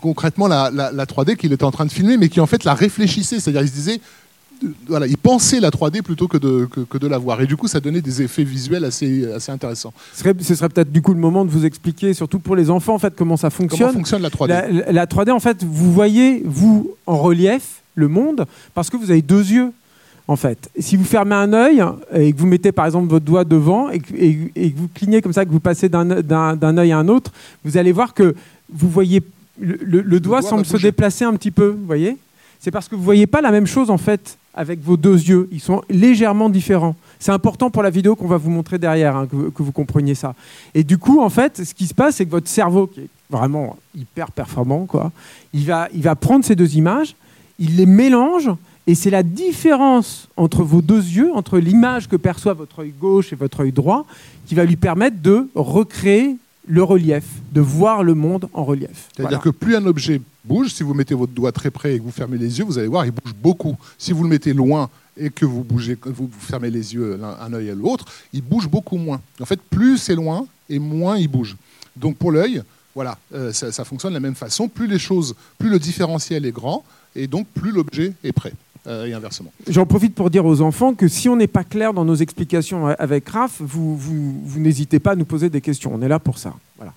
concrètement 0.00 0.48
la, 0.48 0.70
3D 0.70 1.36
qu'il 1.36 1.52
était 1.52 1.64
en 1.64 1.70
train 1.70 1.84
de 1.84 1.92
filmer, 1.92 2.16
mais 2.16 2.28
qui 2.28 2.40
en 2.40 2.46
fait 2.46 2.64
la 2.64 2.74
réfléchissait, 2.74 3.40
c'est-à-dire 3.40 3.62
il 3.62 3.68
se 3.68 3.74
disait 3.74 4.00
voilà, 4.86 5.06
il 5.06 5.18
pensait 5.18 5.60
la 5.60 5.68
3D 5.68 6.00
plutôt 6.00 6.28
que 6.28 6.38
de, 6.38 6.66
que, 6.66 6.96
de 6.96 7.06
la 7.06 7.18
voir. 7.18 7.42
Et 7.42 7.46
du 7.46 7.58
coup, 7.58 7.68
ça 7.68 7.78
donnait 7.78 8.00
des 8.00 8.22
effets 8.22 8.44
visuels 8.44 8.86
assez, 8.86 9.30
assez 9.30 9.52
intéressants. 9.52 9.92
Ce 10.14 10.20
serait, 10.20 10.34
ce 10.40 10.54
serait 10.54 10.70
peut-être 10.70 10.90
du 10.90 11.02
coup 11.02 11.12
le 11.12 11.20
moment 11.20 11.44
de 11.44 11.50
vous 11.50 11.66
expliquer, 11.66 12.14
surtout 12.14 12.38
pour 12.38 12.56
les 12.56 12.70
enfants, 12.70 12.94
en 12.94 12.98
fait, 12.98 13.14
comment 13.14 13.36
ça 13.36 13.50
fonctionne. 13.50 13.88
Comment 13.88 13.92
fonctionne 13.92 14.22
la 14.22 14.30
3D 14.30 14.48
la, 14.48 14.92
la 14.92 15.06
3D, 15.06 15.30
en 15.30 15.40
fait, 15.40 15.62
vous 15.62 15.92
voyez, 15.92 16.42
vous, 16.46 16.94
en 17.06 17.18
relief, 17.18 17.82
le 17.94 18.08
monde, 18.08 18.46
parce 18.74 18.88
que 18.88 18.96
vous 18.96 19.10
avez 19.10 19.22
deux 19.22 19.46
yeux 19.50 19.72
en 20.28 20.36
fait. 20.36 20.70
Si 20.78 20.96
vous 20.96 21.04
fermez 21.04 21.34
un 21.34 21.52
œil 21.52 21.82
et 22.12 22.32
que 22.32 22.38
vous 22.38 22.46
mettez 22.46 22.72
par 22.72 22.86
exemple 22.86 23.08
votre 23.08 23.24
doigt 23.24 23.44
devant 23.44 23.90
et 23.90 24.00
que, 24.00 24.76
vous 24.76 24.88
clignez 24.88 25.22
comme 25.22 25.32
ça, 25.32 25.44
que 25.44 25.50
vous 25.50 25.60
passez 25.60 25.88
d'un 25.88 26.78
œil 26.78 26.92
à 26.92 26.98
un 26.98 27.08
autre, 27.08 27.32
vous 27.64 27.76
allez 27.76 27.92
voir 27.92 28.14
que 28.14 28.34
vous 28.70 28.88
voyez 28.88 29.22
le, 29.58 30.20
doigt, 30.20 30.42
semble 30.42 30.66
se 30.66 30.76
déplacer 30.76 31.24
un 31.24 31.34
petit 31.34 31.50
peu, 31.50 31.68
vous 31.68 31.86
voyez 31.86 32.16
C'est 32.60 32.70
parce 32.70 32.88
que 32.88 32.94
vous 32.94 33.02
voyez 33.02 33.26
pas 33.26 33.40
la 33.40 33.50
même 33.50 33.66
chose 33.66 33.90
en 33.90 33.98
fait 33.98 34.36
avec 34.56 34.82
vos 34.82 34.96
deux 34.96 35.16
yeux. 35.16 35.48
Ils 35.52 35.60
sont 35.60 35.82
légèrement 35.88 36.48
différents. 36.48 36.96
C'est 37.18 37.32
important 37.32 37.70
pour 37.70 37.82
la 37.82 37.90
vidéo 37.90 38.16
qu'on 38.16 38.26
va 38.26 38.38
vous 38.38 38.50
montrer 38.50 38.78
derrière, 38.78 39.16
hein, 39.16 39.26
que, 39.26 39.50
que, 39.50 39.62
vous 39.62 39.72
compreniez 39.72 40.14
ça. 40.14 40.34
Et 40.74 40.82
du 40.82 40.98
coup, 40.98 41.20
en 41.20 41.28
fait, 41.28 41.62
ce 41.62 41.74
qui 41.74 41.86
se 41.86 41.94
passe, 41.94 42.16
c'est 42.16 42.24
que 42.24 42.30
votre 42.30 42.48
cerveau, 42.48 42.86
qui 42.86 43.00
est 43.00 43.08
vraiment 43.30 43.76
hyper 43.94 44.30
performant, 44.30 44.86
quoi, 44.86 45.12
il 45.52 45.66
va, 45.66 45.88
il 45.94 46.02
va 46.02 46.14
prendre 46.14 46.44
ces 46.44 46.56
deux 46.56 46.76
images, 46.76 47.14
il 47.58 47.76
les 47.76 47.86
mélange 47.86 48.50
et 48.86 48.94
c'est 48.94 49.10
la 49.10 49.22
différence 49.22 50.28
entre 50.36 50.62
vos 50.62 50.80
deux 50.80 51.02
yeux, 51.02 51.32
entre 51.34 51.58
l'image 51.58 52.08
que 52.08 52.16
perçoit 52.16 52.54
votre 52.54 52.80
œil 52.80 52.92
gauche 52.98 53.32
et 53.32 53.36
votre 53.36 53.60
œil 53.60 53.72
droit, 53.72 54.06
qui 54.46 54.54
va 54.54 54.64
lui 54.64 54.76
permettre 54.76 55.20
de 55.20 55.48
recréer 55.54 56.36
le 56.68 56.82
relief, 56.82 57.24
de 57.52 57.60
voir 57.60 58.02
le 58.02 58.14
monde 58.14 58.48
en 58.52 58.64
relief. 58.64 59.08
C'est-à-dire 59.16 59.40
que 59.40 59.50
plus 59.50 59.76
un 59.76 59.86
objet 59.86 60.20
bouge, 60.44 60.72
si 60.72 60.82
vous 60.82 60.94
mettez 60.94 61.14
votre 61.14 61.32
doigt 61.32 61.52
très 61.52 61.70
près 61.70 61.94
et 61.94 61.98
que 61.98 62.04
vous 62.04 62.10
fermez 62.10 62.38
les 62.38 62.58
yeux, 62.58 62.64
vous 62.64 62.78
allez 62.78 62.88
voir, 62.88 63.04
il 63.04 63.12
bouge 63.12 63.34
beaucoup. 63.34 63.76
Si 63.98 64.12
vous 64.12 64.22
le 64.22 64.28
mettez 64.28 64.52
loin 64.52 64.88
et 65.16 65.30
que 65.30 65.44
vous 65.44 65.64
bougez, 65.64 65.96
vous 66.04 66.30
fermez 66.38 66.70
les 66.70 66.94
yeux 66.94 67.18
un 67.40 67.52
œil 67.52 67.70
à 67.70 67.74
l'autre, 67.74 68.04
il 68.32 68.42
bouge 68.42 68.68
beaucoup 68.68 68.96
moins. 68.98 69.20
En 69.40 69.46
fait, 69.46 69.60
plus 69.60 69.98
c'est 69.98 70.14
loin 70.14 70.46
et 70.68 70.78
moins 70.78 71.18
il 71.18 71.28
bouge. 71.28 71.56
Donc 71.96 72.16
pour 72.16 72.30
l'œil, 72.30 72.62
voilà, 72.94 73.18
euh, 73.34 73.52
ça, 73.52 73.72
ça, 73.72 73.84
fonctionne 73.84 74.12
de 74.12 74.16
la 74.16 74.20
même 74.20 74.34
façon. 74.34 74.68
Plus 74.68 74.86
les 74.86 74.98
choses, 74.98 75.34
plus 75.58 75.70
le 75.70 75.78
différentiel 75.78 76.46
est 76.46 76.52
grand, 76.52 76.84
et 77.14 77.26
donc 77.26 77.46
plus 77.48 77.70
l'objet 77.70 78.12
est 78.24 78.32
prêt. 78.32 78.52
Euh, 78.88 79.06
et 79.06 79.14
inversement. 79.14 79.52
J'en 79.68 79.84
profite 79.84 80.14
pour 80.14 80.30
dire 80.30 80.46
aux 80.46 80.60
enfants 80.60 80.94
que 80.94 81.08
si 81.08 81.28
on 81.28 81.34
n'est 81.34 81.48
pas 81.48 81.64
clair 81.64 81.92
dans 81.92 82.04
nos 82.04 82.14
explications 82.14 82.86
avec 82.86 83.28
Raph, 83.28 83.56
vous, 83.58 83.96
vous, 83.96 84.60
n'hésitez 84.60 85.00
pas 85.00 85.12
à 85.12 85.16
nous 85.16 85.24
poser 85.24 85.50
des 85.50 85.60
questions. 85.60 85.90
On 85.92 86.00
est 86.02 86.08
là 86.08 86.20
pour 86.20 86.38
ça. 86.38 86.54
Voilà. 86.76 86.92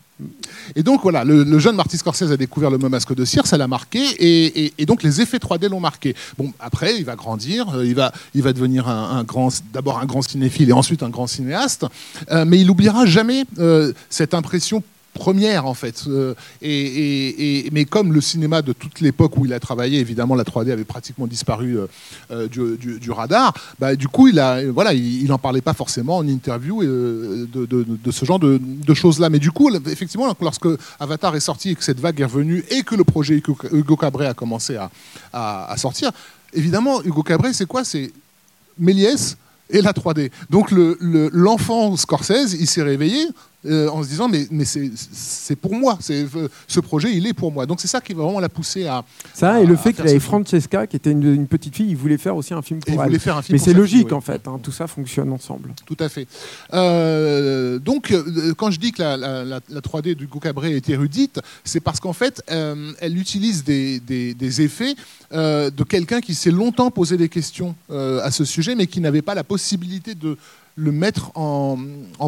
Et 0.75 0.84
donc 0.84 1.01
voilà, 1.01 1.24
le, 1.24 1.58
jeune 1.58 1.75
Marty 1.75 1.98
Scorsese 1.98 2.31
a 2.31 2.38
découvert 2.38 2.69
le 2.69 2.77
masque 2.77 3.15
de 3.15 3.25
cire, 3.25 3.48
ça 3.48 3.58
l'a 3.58 3.67
marqué, 3.67 4.01
et, 4.19 4.86
donc 4.86 5.01
les 5.01 5.22
effets 5.22 5.38
3D 5.38 5.67
l'ont 5.69 5.79
marqué. 5.79 6.13
Bon, 6.38 6.53
après, 6.60 6.96
il 6.96 7.05
va 7.05 7.15
grandir, 7.15 7.69
euh, 7.69 7.86
il 7.86 7.96
va, 7.96 8.12
il 8.36 8.43
va 8.43 8.53
devenir 8.53 8.88
un, 8.88 9.24
grand, 9.24 9.50
d'abord 9.74 10.00
un 10.00 10.05
grand 10.05 10.22
cinéphile 10.22 10.69
et 10.69 10.74
ensuite 10.74 11.01
un 11.01 11.10
grand 11.10 11.25
cinéaste, 11.25 11.86
euh, 12.31 12.46
mais 12.46 12.60
il 12.60 12.67
n'oubliera 12.67 13.08
jamais 13.08 13.46
cette 14.10 14.34
impression 14.36 14.84
première 15.20 15.66
en 15.66 15.74
fait. 15.74 16.06
Euh, 16.08 16.34
et, 16.62 17.70
mais 17.72 17.86
comme 17.86 18.14
le 18.14 18.22
cinéma 18.22 18.62
de 18.62 18.74
toute 18.74 19.02
l'époque 19.02 19.38
où 19.38 19.46
il 19.46 19.54
a 19.54 19.60
travaillé, 19.60 20.00
évidemment 20.00 20.34
la 20.34 20.46
3D 20.46 20.72
avait 20.72 20.86
pratiquement 20.86 21.28
disparu 21.28 21.78
euh, 21.78 21.88
euh, 22.32 22.48
du, 22.78 23.12
radar, 23.12 23.54
bah, 23.80 23.96
du 23.96 24.08
coup 24.08 24.30
il 24.30 24.40
a 24.40 24.66
voilà 24.72 24.94
il 24.94 25.28
n'en 25.28 25.38
parlait 25.38 25.62
pas 25.62 25.74
forcément 25.74 26.18
en 26.18 26.28
interview 26.28 26.84
de, 26.84 28.12
ce 28.12 28.26
genre 28.26 28.40
de, 28.40 28.94
choses-là. 28.94 29.30
Mais 29.30 29.40
du 29.40 29.52
coup 29.52 29.70
effectivement 29.88 30.34
lorsque 30.42 30.70
Avatar 31.00 31.36
est 31.36 31.42
sorti 31.52 31.72
et 31.72 31.76
que 31.76 31.84
cette 31.84 32.00
vague 32.00 32.20
est 32.22 32.26
revenue 32.26 32.64
et 32.70 32.82
que 32.84 32.96
le 32.96 33.04
projet 33.04 33.36
Hugo 33.72 33.96
Cabret 33.98 34.28
a 34.28 34.34
commencé 34.34 34.78
à, 35.34 35.76
sortir, 35.78 36.12
évidemment 36.54 37.04
Hugo 37.04 37.24
Cabret 37.24 37.52
c'est 37.54 37.68
quoi? 37.68 37.84
C'est 37.84 38.12
Méliès 38.78 39.36
et 39.70 39.82
la 39.82 39.92
3D. 39.92 40.32
Donc 40.50 40.72
l'enfant 40.72 41.96
Scorsese, 41.98 42.54
il 42.58 42.68
s'est 42.68 42.84
réveillé 42.84 43.28
euh, 43.66 43.89
en 43.89 44.01
se 44.04 44.08
disant 44.08 44.30
mais, 44.30 44.48
mais 44.51 44.63
c'est 44.63 45.56
pour 45.58 45.75
moi, 45.75 46.00
euh, 46.10 46.48
ce 46.66 46.80
projet 46.80 47.13
il 47.13 47.28
est 47.28 47.34
pour 47.34 47.51
moi. 47.51 47.66
Donc 47.66 47.82
c'est 47.82 47.89
ça 47.89 48.00
qui 48.00 48.13
va 48.13 48.24
vraiment 48.24 48.39
la 48.39 48.48
pousser 48.48 48.88
à. 48.88 49.04
Ça 49.34 49.62
et 49.62 49.66
le 49.66 49.75
fait 49.75 49.92
qu'il 49.92 50.08
avait 50.08 50.18
Francesca 50.20 50.88
qui 50.88 50.96
était 50.96 51.12
une, 51.12 51.46
petite 51.46 51.75
fille, 51.75 51.89
il 51.89 51.98
voulait 51.98 52.18
faire 52.18 52.38
aussi 52.38 52.54
un 52.54 52.62
film 52.62 52.80
pour 52.80 53.04
elle. 53.04 53.20
Faire 53.20 53.36
un 53.36 53.42
film 53.42 53.58
mais 53.58 53.63
c'est 53.63 53.74
logique 53.74 54.13
en 54.13 54.22
fait, 54.22 54.48
hein, 54.48 54.62
tout 54.63 54.72
ça 54.72 54.88
fonctionne 54.88 55.34
ensemble. 55.34 55.74
Tout 55.86 55.98
à 56.00 56.08
fait. 56.08 56.25
Euh, 56.74 57.80
donc 57.80 58.13
quand 58.56 58.72
je 58.72 58.80
dis 58.80 58.94
que 58.94 59.01
la, 59.01 59.18
la, 59.18 59.60
3D 59.60 60.16
du 60.16 60.30
Cabré 60.30 60.78
est 60.78 60.89
érudite, 60.89 61.42
c'est 61.66 61.82
parce 61.82 62.00
qu'en 62.00 62.13
fait 62.13 62.42
elle 62.48 63.18
utilise 63.18 63.66
des, 63.66 64.00
des, 64.00 64.34
des 64.36 64.62
effets 64.62 64.96
de 65.34 65.84
quelqu'un 65.84 66.22
qui 66.22 66.34
s'est 66.34 66.51
longtemps 66.51 66.92
posé 66.92 67.18
des 67.18 67.28
questions 67.28 67.75
à 67.89 68.32
ce 68.32 68.46
sujet, 68.46 68.74
mais 68.75 68.88
qui 68.88 69.01
n'avait 69.01 69.22
pas 69.22 69.36
la 69.36 69.44
possibilité 69.44 70.16
de 70.16 70.38
le 70.80 70.92
mettre 70.92 71.32
en, 71.36 71.78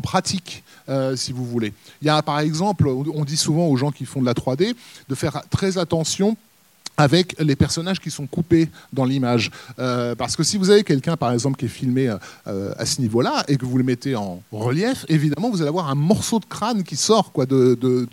pratique, 0.03 0.63
euh, 0.89 1.15
si 1.15 1.31
vous 1.31 1.45
voulez. 1.45 1.73
Il 2.01 2.07
y 2.07 2.09
a 2.09 2.21
par 2.21 2.39
exemple, 2.39 2.87
on 2.87 3.23
dit 3.23 3.37
souvent 3.37 3.67
aux 3.67 3.77
gens 3.77 3.91
qui 3.91 4.05
font 4.05 4.21
de 4.21 4.25
la 4.25 4.33
3D 4.33 4.75
de 5.07 5.15
faire 5.15 5.41
très 5.49 5.77
attention 5.77 6.35
avec 7.01 7.35
les 7.39 7.55
personnages 7.55 7.99
qui 7.99 8.11
sont 8.11 8.27
coupés 8.27 8.69
dans 8.93 9.05
l'image. 9.05 9.49
Euh, 9.79 10.13
parce 10.13 10.35
que 10.35 10.43
si 10.43 10.57
vous 10.57 10.69
avez 10.69 10.83
quelqu'un, 10.83 11.17
par 11.17 11.31
exemple, 11.31 11.57
qui 11.57 11.65
est 11.65 11.75
filmé 11.79 12.13
euh, 12.47 12.73
à 12.77 12.85
ce 12.85 13.01
niveau-là 13.01 13.43
et 13.47 13.57
que 13.57 13.65
vous 13.65 13.77
le 13.79 13.83
mettez 13.83 14.15
en 14.15 14.41
relief, 14.51 15.05
évidemment, 15.09 15.49
vous 15.49 15.61
allez 15.61 15.69
avoir 15.69 15.89
un 15.89 15.95
morceau 15.95 16.39
de 16.39 16.45
crâne 16.45 16.83
qui 16.83 16.95
sort 16.95 17.31
quoi, 17.31 17.47
de, 17.47 17.75
de, 17.81 18.07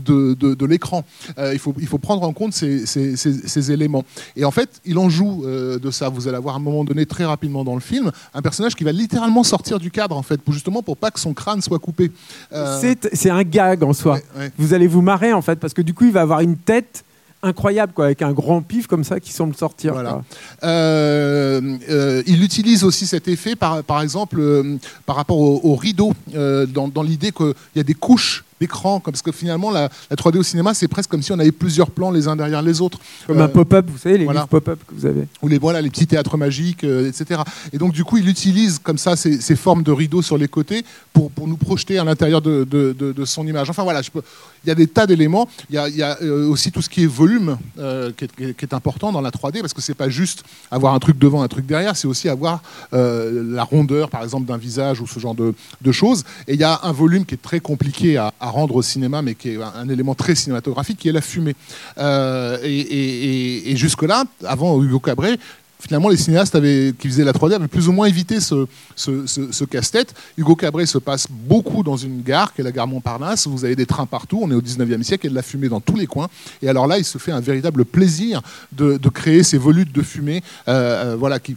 de, 0.00 0.34
de 0.34 0.66
l'écran. 0.66 1.04
Euh, 1.38 1.52
il, 1.52 1.60
faut, 1.60 1.74
il 1.78 1.86
faut 1.86 1.98
prendre 1.98 2.24
en 2.24 2.32
compte 2.32 2.54
ces, 2.54 2.86
ces, 2.86 3.16
ces, 3.16 3.70
éléments. 3.70 4.04
Et 4.34 4.44
en 4.44 4.50
fait, 4.50 4.68
il 4.84 4.98
en 4.98 5.08
joue 5.08 5.44
de 5.46 5.90
ça. 5.90 6.08
Vous 6.08 6.26
allez 6.26 6.36
avoir 6.36 6.56
à 6.56 6.58
un 6.58 6.60
moment 6.60 6.84
donné, 6.84 7.06
très 7.06 7.24
rapidement 7.24 7.62
dans 7.62 7.74
le 7.74 7.80
film, 7.80 8.10
un 8.34 8.42
personnage 8.42 8.74
qui 8.74 8.82
va 8.82 8.90
littéralement 8.90 9.44
sortir 9.44 9.78
du 9.78 9.92
cadre, 9.92 10.16
en 10.16 10.22
fait, 10.22 10.38
pour, 10.38 10.52
justement 10.52 10.82
pour 10.82 10.96
pas 10.96 11.12
que 11.12 11.20
son 11.20 11.34
crâne 11.34 11.62
soit 11.62 11.78
coupé. 11.78 12.10
C'est 12.50 13.30
un 13.30 13.44
gag 13.44 13.84
en 13.84 13.92
soi. 13.92 14.18
Vous 14.58 14.74
allez 14.74 14.88
vous 14.88 15.02
marrer, 15.02 15.32
en 15.32 15.42
fait, 15.42 15.60
parce 15.60 15.72
que 15.72 15.82
du 15.82 15.94
coup, 15.94 16.04
il 16.04 16.12
va 16.12 16.22
avoir 16.22 16.40
une 16.40 16.56
tête 16.56 17.04
incroyable, 17.44 17.92
quoi, 17.92 18.06
avec 18.06 18.22
un 18.22 18.32
grand 18.32 18.62
pif 18.62 18.86
comme 18.86 19.04
ça 19.04 19.20
qui 19.20 19.32
semble 19.32 19.54
sortir. 19.54 19.92
Voilà. 19.92 20.22
Euh, 20.62 21.60
euh, 21.90 22.22
il 22.26 22.42
utilise 22.42 22.84
aussi 22.84 23.06
cet 23.06 23.28
effet, 23.28 23.54
par, 23.54 23.84
par 23.84 24.00
exemple, 24.02 24.36
euh, 24.40 24.76
par 25.06 25.16
rapport 25.16 25.38
au, 25.38 25.74
rideau, 25.76 26.12
dans, 26.34 26.88
dans 26.88 27.02
l'idée 27.02 27.32
qu'il 27.32 27.54
y 27.76 27.80
a 27.80 27.84
des 27.84 27.94
couches 27.94 28.44
d'écran, 28.60 29.00
parce 29.00 29.22
que 29.22 29.32
finalement, 29.32 29.70
la, 29.70 29.88
3D 30.12 30.38
au 30.38 30.42
cinéma, 30.42 30.74
c'est 30.74 30.88
presque 30.88 31.10
comme 31.10 31.22
si 31.22 31.32
on 31.32 31.38
avait 31.38 31.52
plusieurs 31.52 31.90
plans 31.90 32.10
les 32.10 32.28
uns 32.28 32.36
derrière 32.36 32.62
les 32.62 32.80
autres. 32.80 32.98
Comme 33.26 33.40
un 33.40 33.48
pop-up, 33.48 33.86
vous 33.88 33.98
savez, 33.98 34.18
les 34.18 34.26
pop-up 34.48 34.78
que 34.86 34.94
vous 34.94 35.06
avez. 35.06 35.26
Ou 35.42 35.48
les, 35.48 35.58
voilà, 35.58 35.80
les 35.80 35.90
petits 35.90 36.06
théâtres 36.06 36.36
magiques, 36.36 36.84
etc. 36.84 37.40
Et 37.72 37.78
donc, 37.78 37.92
du 37.92 38.04
coup, 38.04 38.16
il 38.16 38.28
utilise 38.28 38.78
comme 38.78 38.98
ça 38.98 39.16
ces, 39.16 39.40
ces 39.40 39.56
formes 39.56 39.82
de 39.82 39.92
rideaux 39.92 40.22
sur 40.22 40.38
les 40.38 40.48
côtés 40.48 40.84
pour, 41.12 41.30
pour 41.30 41.46
nous 41.46 41.56
projeter 41.56 41.98
à 41.98 42.04
l'intérieur 42.04 42.42
de, 42.42 42.64
de, 42.64 42.92
de, 42.92 43.24
son 43.24 43.46
image. 43.46 43.70
Enfin, 43.70 43.84
voilà, 43.84 44.02
il 44.02 44.68
y 44.68 44.70
a 44.70 44.74
des 44.74 44.86
tas 44.86 45.06
d'éléments. 45.06 45.48
Il 45.70 45.76
y 45.76 46.02
a, 46.02 46.18
euh, 46.22 46.48
aussi 46.48 46.72
tout 46.72 46.82
ce 46.82 46.88
qui 46.88 47.04
est 47.04 47.06
volume 47.06 47.58
euh, 47.78 48.12
qui, 48.16 48.26
est, 48.64 48.74
important 48.74 49.12
dans 49.12 49.20
la 49.20 49.30
3D 49.30 49.60
parce 49.60 49.72
que 49.72 49.80
c'est 49.80 49.94
pas 49.94 50.08
juste 50.08 50.42
avoir 50.70 50.94
un 50.94 50.98
truc 50.98 51.18
devant, 51.18 51.42
un 51.42 51.48
truc 51.48 51.66
derrière, 51.66 51.96
c'est 51.96 52.08
aussi 52.08 52.28
avoir 52.28 52.62
euh, 52.92 53.42
la 53.54 53.62
rondeur, 53.62 54.10
par 54.10 54.22
exemple, 54.22 54.46
d'un 54.46 54.56
visage 54.56 55.00
ou 55.00 55.06
ce 55.06 55.20
genre 55.20 55.34
de, 55.34 55.54
choses. 55.92 56.24
Et 56.48 56.54
il 56.54 56.60
y 56.60 56.64
a 56.64 56.80
un 56.82 56.92
volume 56.92 57.24
qui 57.24 57.34
est 57.34 57.42
très 57.42 57.60
compliqué 57.60 58.16
à, 58.16 58.32
rendre 58.46 58.76
au 58.76 58.82
cinéma, 58.82 59.22
mais 59.22 59.34
qui 59.34 59.50
est 59.50 59.58
un, 59.62 59.88
élément 59.88 60.14
très 60.14 60.34
cinématographique, 60.34 60.98
qui 60.98 61.08
est 61.08 61.12
la 61.12 61.20
fumée. 61.20 61.56
et, 61.98 63.70
et 63.70 63.76
jusque-là, 63.76 64.24
avant 64.44 64.82
Hugo 64.82 65.00
Cabret, 65.00 65.38
finalement, 65.84 66.08
les 66.08 66.16
cinéastes 66.16 66.58
qui 66.98 67.08
faisaient 67.08 67.24
la 67.24 67.32
3D 67.32 67.54
avaient 67.54 67.68
plus 67.68 67.88
ou 67.88 67.92
moins 67.92 68.06
évité 68.06 68.38
ce, 68.40 69.64
casse-tête. 69.64 70.14
Hugo 70.38 70.56
Cabret 70.56 70.86
se 70.86 70.98
passe 70.98 71.26
beaucoup 71.30 71.82
dans 71.82 71.96
une 71.96 72.22
gare, 72.22 72.54
qui 72.54 72.62
est 72.62 72.64
la 72.64 72.72
gare 72.72 72.86
Montparnasse. 72.86 73.46
Vous 73.46 73.64
avez 73.64 73.76
des 73.76 73.86
trains 73.86 74.06
partout, 74.06 74.40
on 74.42 74.50
est 74.50 74.54
au 74.54 74.62
19e 74.62 75.02
siècle, 75.02 75.26
et 75.26 75.30
de 75.30 75.34
la 75.34 75.42
fumée 75.42 75.68
dans 75.68 75.80
tous 75.80 75.96
les 75.96 76.06
coins. 76.06 76.28
Et 76.62 76.68
alors 76.68 76.86
là, 76.86 76.98
il 76.98 77.04
se 77.04 77.18
fait 77.18 77.32
un 77.32 77.40
véritable 77.40 77.84
plaisir 77.84 78.40
de, 78.72 78.98
créer 79.14 79.44
ces 79.44 79.58
volutes 79.58 79.92
de 79.92 80.02
fumée 80.02 80.42
euh, 80.66 81.12
euh, 81.12 81.16
voilà, 81.16 81.38
qui, 81.38 81.56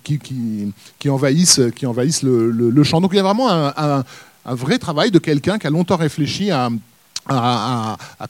envahissent, 1.09 1.61
qui 1.75 1.85
envahissent 1.85 2.23
le, 2.23 2.83
champ. 2.83 3.01
Donc 3.01 3.11
il 3.13 3.17
y 3.17 3.19
a 3.19 3.23
vraiment 3.23 3.49
un, 3.49 4.03
vrai 4.55 4.79
travail 4.79 5.11
de 5.11 5.19
quelqu'un 5.19 5.57
qui 5.57 5.67
a 5.67 5.69
longtemps 5.69 5.97
réfléchi 5.97 6.51
à, 6.51 6.69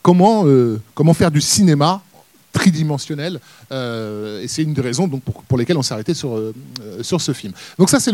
comment, 0.02 0.46
euh, 0.46 0.82
comment 0.94 1.14
faire 1.14 1.32
du 1.32 1.42
cinéma 1.42 2.02
tridimensionnel. 2.54 3.40
Euh, 3.72 4.42
et 4.42 4.48
c'est 4.48 4.64
une 4.64 4.74
des 4.74 4.82
raisons 4.82 5.08
pour, 5.08 5.58
lesquelles 5.60 5.78
on 5.78 5.84
s'est 5.84 5.94
arrêté 5.94 6.16
sur, 6.16 6.36
euh, 6.36 6.54
ce 7.04 7.34
film. 7.34 7.54
Donc 7.78 7.90
ça, 7.90 8.00
c'est 8.00 8.12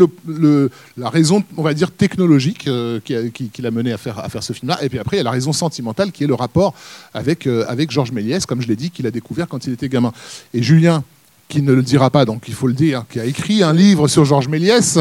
la 0.98 1.10
raison, 1.10 1.44
on 1.56 1.64
va 1.64 1.74
dire, 1.74 1.92
technologique 1.92 2.70
qui, 3.06 3.62
l'a 3.62 3.72
mené 3.72 3.94
à 3.94 3.98
faire, 3.98 4.22
ce 4.42 4.52
film-là. 4.52 4.84
Et 4.84 4.90
puis 4.90 5.00
après, 5.00 5.16
il 5.16 5.20
y 5.20 5.22
a 5.22 5.24
la 5.24 5.32
raison 5.32 5.54
sentimentale 5.54 6.12
qui 6.12 6.26
est 6.26 6.28
le 6.28 6.34
rapport 6.34 6.74
avec 7.14 7.48
Georges 7.90 8.12
Méliès, 8.12 8.46
comme 8.46 8.62
je 8.62 8.68
l'ai 8.68 8.76
dit, 8.76 8.90
qu'il 8.92 9.08
a 9.08 9.12
découvert 9.12 9.48
quand 9.48 9.66
il 9.66 9.74
était 9.74 9.88
gamin. 9.88 10.12
Et 10.54 10.62
Julien, 10.62 11.04
qui 11.48 11.62
ne 11.62 11.72
le 11.72 11.82
dira 11.82 12.10
pas, 12.10 12.26
donc 12.26 12.44
il 12.48 12.54
faut 12.54 12.68
le 12.68 12.74
dire, 12.74 13.06
qui 13.10 13.20
a 13.22 13.26
écrit 13.26 13.64
un 13.64 13.74
livre 13.74 14.10
sur 14.10 14.26
Georges 14.26 14.50
Méliès, 14.50 14.98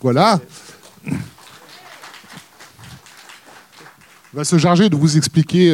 voilà 0.00 0.40
va 4.32 4.44
se 4.44 4.58
charger 4.58 4.88
de 4.88 4.96
vous 4.96 5.16
expliquer 5.16 5.72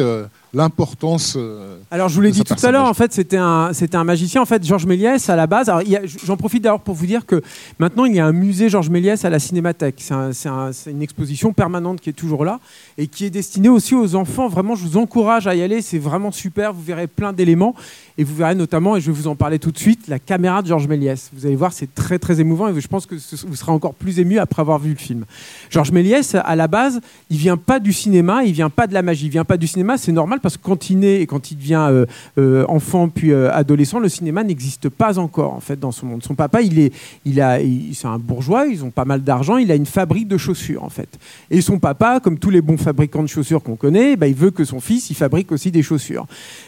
l'importance. 0.53 1.35
Euh, 1.37 1.77
alors 1.91 2.09
je 2.09 2.15
vous 2.15 2.21
l'ai 2.21 2.31
dit 2.31 2.43
tout 2.43 2.55
à 2.61 2.71
l'heure, 2.71 2.85
en 2.85 2.93
fait, 2.93 3.13
c'était 3.13 3.37
un, 3.37 3.73
c'était 3.73 3.97
un 3.97 4.03
magicien. 4.03 4.41
En 4.41 4.45
fait, 4.45 4.65
Georges 4.65 4.85
Méliès 4.85 5.29
à 5.29 5.35
la 5.35 5.47
base. 5.47 5.69
Alors 5.69 5.83
j'en 6.25 6.37
profite 6.37 6.63
d'ailleurs 6.63 6.79
pour 6.79 6.95
vous 6.95 7.05
dire 7.05 7.25
que 7.25 7.41
maintenant 7.79 8.05
il 8.05 8.15
y 8.15 8.19
a 8.19 8.25
un 8.25 8.31
musée 8.31 8.69
Georges 8.69 8.89
Méliès 8.89 9.23
à 9.25 9.29
la 9.29 9.39
Cinémathèque. 9.39 10.03
C'est, 10.31 10.89
une 10.89 11.01
exposition 11.01 11.53
permanente 11.53 12.01
qui 12.01 12.09
est 12.09 12.13
toujours 12.13 12.45
là 12.45 12.59
et 12.97 13.07
qui 13.07 13.25
est 13.25 13.29
destinée 13.29 13.69
aussi 13.69 13.95
aux 13.95 14.15
enfants. 14.15 14.47
Vraiment, 14.47 14.75
je 14.75 14.83
vous 14.83 14.97
encourage 14.97 15.47
à 15.47 15.55
y 15.55 15.61
aller. 15.61 15.81
C'est 15.81 15.99
vraiment 15.99 16.31
super. 16.31 16.73
Vous 16.73 16.83
verrez 16.83 17.07
plein 17.07 17.33
d'éléments 17.33 17.75
et 18.17 18.23
vous 18.23 18.35
verrez 18.35 18.55
notamment, 18.55 18.95
et 18.95 19.01
je 19.01 19.11
vais 19.11 19.17
vous 19.17 19.27
en 19.27 19.35
parler 19.35 19.59
tout 19.59 19.71
de 19.71 19.77
suite, 19.77 20.07
la 20.07 20.17
caméra 20.17 20.63
de 20.63 20.67
Georges 20.67 20.87
Méliès. 20.87 21.29
Vous 21.33 21.45
allez 21.45 21.55
voir, 21.55 21.71
c'est 21.71 21.93
très 21.93 22.17
très 22.17 22.39
émouvant 22.39 22.67
et 22.67 22.79
je 22.79 22.87
pense 22.87 23.05
que 23.05 23.15
vous 23.15 23.55
serez 23.55 23.71
encore 23.71 23.93
plus 23.93 24.19
ému 24.19 24.39
après 24.39 24.61
avoir 24.61 24.79
vu 24.79 24.89
le 24.89 24.97
film. 24.97 25.25
Georges 25.69 25.91
Méliès, 25.91 26.33
à 26.33 26.55
la 26.55 26.67
base, 26.67 26.99
il 27.29 27.37
vient 27.37 27.57
pas 27.57 27.79
du 27.79 27.93
cinéma, 27.93 28.43
il 28.43 28.53
vient 28.53 28.71
pas 28.71 28.87
de 28.87 28.93
la 28.93 29.03
magie, 29.03 29.27
il 29.27 29.31
vient 29.31 29.45
pas 29.45 29.57
du 29.57 29.67
cinéma. 29.67 29.97
C'est 29.97 30.11
normal 30.11 30.36
parce 30.41 30.57
que 30.57 30.63
quand 30.63 30.89
il 30.89 30.99
naît 30.99 31.21
et 31.21 31.27
quand 31.27 31.51
il 31.51 31.57
devient 31.57 31.87
euh, 31.89 32.05
euh, 32.37 32.65
enfant 32.67 33.09
puis 33.09 33.31
euh, 33.31 33.51
adolescent, 33.51 33.99
le 33.99 34.09
cinéma 34.09 34.43
n'existe 34.43 34.89
pas 34.89 35.19
encore 35.19 35.53
en 35.53 35.59
fait 35.59 35.79
dans 35.79 35.91
son 35.91 36.05
monde. 36.05 36.23
Son 36.23 36.35
papa, 36.35 36.61
il 36.61 36.79
est, 36.79 36.93
il 37.25 37.41
a, 37.41 37.59
c'est 37.93 38.07
un 38.07 38.19
bourgeois, 38.19 38.67
ils 38.67 38.83
ont 38.83 38.89
pas 38.89 39.05
mal 39.05 39.23
d'argent, 39.23 39.57
il 39.57 39.71
a 39.71 39.75
une 39.75 39.85
fabrique 39.85 40.27
de 40.27 40.37
chaussures 40.37 40.83
en 40.83 40.89
fait. 40.89 41.09
Et 41.49 41.61
son 41.61 41.79
papa, 41.79 42.19
comme 42.19 42.39
tous 42.39 42.49
les 42.49 42.61
bons 42.61 42.77
fabricants 42.77 43.23
de 43.23 43.27
chaussures 43.27 43.63
qu'on 43.63 43.75
connaît, 43.75 44.15
bah, 44.15 44.27
il 44.27 44.35
veut 44.35 44.51
que 44.51 44.65
son 44.65 44.79
fils, 44.79 45.09
il 45.09 45.15
fabrique 45.15 45.51
aussi 45.51 45.71
des 45.71 45.83
chaussures. 45.83 46.25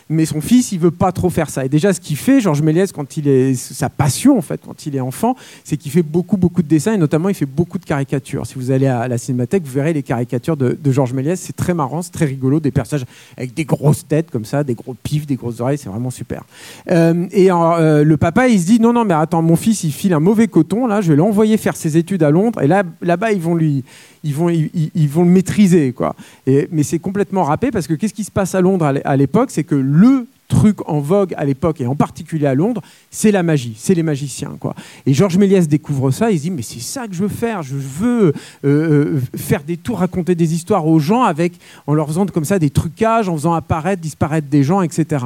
Mais 0.10 0.26
son 0.26 0.42
fils, 0.42 0.72
il 0.72 0.80
veut 0.80 0.92
pas 0.92 1.12
trop 1.12 1.30
faire 1.30 1.50
ça. 1.50 1.66
Et 1.66 1.70
déjà, 1.70 1.94
ce 1.94 2.00
qu'il 2.00 2.18
fait, 2.18 2.42
Georges 2.42 2.62
Méliès, 2.62 2.92
quand 2.92 3.18
il 3.18 3.28
est 3.28 3.54
sa 3.54 3.90
passion 3.90 4.38
en 4.38 4.42
fait, 4.42 4.62
quand 4.66 4.86
il 4.86 4.96
est 4.96 5.02
enfant, 5.02 5.36
c'est 5.64 5.78
qu'il 5.78 5.92
fait 5.92 6.04
beaucoup 6.04 6.38
beaucoup 6.38 6.64
de 6.64 6.68
dessins 6.68 6.94
et 6.94 6.98
notamment 6.98 7.30
il 7.30 7.36
fait 7.36 7.46
beaucoup 7.46 7.78
de 7.78 7.86
caricatures. 7.86 8.46
Si 8.46 8.56
vous 8.56 8.72
allez 8.72 8.88
à 8.88 9.08
la 9.08 9.18
cinémathèque, 9.18 9.64
vous 9.64 9.74
verrez 9.74 9.94
les 9.94 10.04
caricatures 10.04 10.58
de, 10.58 10.78
de 10.82 10.92
Georges 10.92 11.14
Méliès. 11.14 11.40
C'est 11.40 11.56
très 11.56 11.74
marrant, 11.74 12.02
c'est 12.02 12.12
très 12.12 12.26
rigolo, 12.26 12.60
des 12.60 12.72
personnages 12.72 13.06
avec 13.38 13.54
des 13.54 13.59
grosses 13.66 14.08
têtes 14.08 14.32
comme 14.32 14.46
ça, 14.46 14.64
des 14.64 14.76
gros 14.76 14.96
pifs, 15.02 15.26
des 15.26 15.36
grosses 15.36 15.60
oreilles, 15.60 15.78
c'est 15.78 15.90
vraiment 15.90 16.10
super. 16.10 16.44
Euh, 16.90 17.26
et 17.32 17.52
euh, 17.52 18.04
le 18.04 18.18
papa, 18.18 18.48
il 18.48 18.60
se 18.60 18.66
dit 18.66 18.80
non, 18.80 18.94
non, 18.94 19.06
mais 19.06 19.14
attends, 19.14 19.42
mon 19.42 19.56
fils, 19.56 19.84
il 19.84 19.92
file 19.92 20.14
un 20.14 20.20
mauvais 20.20 20.48
coton, 20.48 20.88
là, 20.88 21.02
je 21.02 21.10
vais 21.10 21.16
l'envoyer 21.16 21.58
faire 21.58 21.76
ses 21.76 21.98
études 21.98 22.24
à 22.24 22.32
Londres, 22.32 22.62
et 22.62 22.68
là, 22.68 22.84
là-bas, 23.02 23.32
ils 23.32 23.42
vont 23.42 23.56
lui, 23.56 23.84
ils 24.24 24.34
vont, 24.34 24.50
ils, 24.50 25.10
vont 25.10 25.24
le 25.24 25.30
maîtriser, 25.30 25.94
quoi. 25.94 26.16
Et, 26.48 26.68
mais 26.72 26.84
c'est 26.84 27.00
complètement 27.00 27.44
râpé 27.44 27.72
parce 27.72 27.88
que 27.88 27.94
qu'est-ce 27.94 28.14
qui 28.14 28.24
se 28.24 28.32
passe 28.32 28.56
à 28.56 28.62
Londres 28.62 28.94
à 29.04 29.18
l'époque, 29.18 29.52
c'est 29.52 29.64
que 29.64 29.76
le 29.76 30.28
truc 30.50 30.78
en 30.90 31.00
vogue 31.00 31.34
à 31.38 31.46
l'époque, 31.46 31.80
et 31.80 31.88
en 31.88 31.96
particulier 31.96 32.48
à 32.48 32.56
Londres, 32.56 32.82
c'est 33.10 33.32
la 33.32 33.44
magie, 33.44 33.76
c'est 33.78 33.94
les 33.94 34.04
magiciens. 34.04 34.58
Quoi. 34.60 34.76
Et 35.06 35.14
Georges 35.14 35.38
Méliès 35.38 35.70
découvre 35.70 36.12
ça, 36.12 36.32
il 36.32 36.38
se 36.38 36.44
dit, 36.44 36.52
mais 36.52 36.64
c'est 36.64 36.82
ça 36.82 37.08
que 37.08 37.14
je 37.14 37.22
veux 37.22 37.30
faire, 37.30 37.64
je 37.64 37.76
veux 37.76 38.26
euh, 38.26 38.34
euh, 38.66 39.22
faire 39.38 39.64
des 39.64 39.78
tours, 39.78 40.00
raconter 40.00 40.36
des 40.36 40.54
histoires 40.54 40.86
aux 40.86 41.00
gens 41.00 41.24
avec, 41.24 41.54
en 41.88 41.94
leur 41.94 42.08
faisant 42.08 42.26
comme 42.26 42.46
ça 42.46 42.60
des 42.60 42.70
trucages, 42.70 43.30
en 43.30 43.36
faisant 43.36 43.54
apparaître, 43.54 44.02
disparaître 44.02 44.50
des 44.50 44.64
gens, 44.64 44.82
etc. 44.82 45.26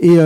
Et... 0.00 0.18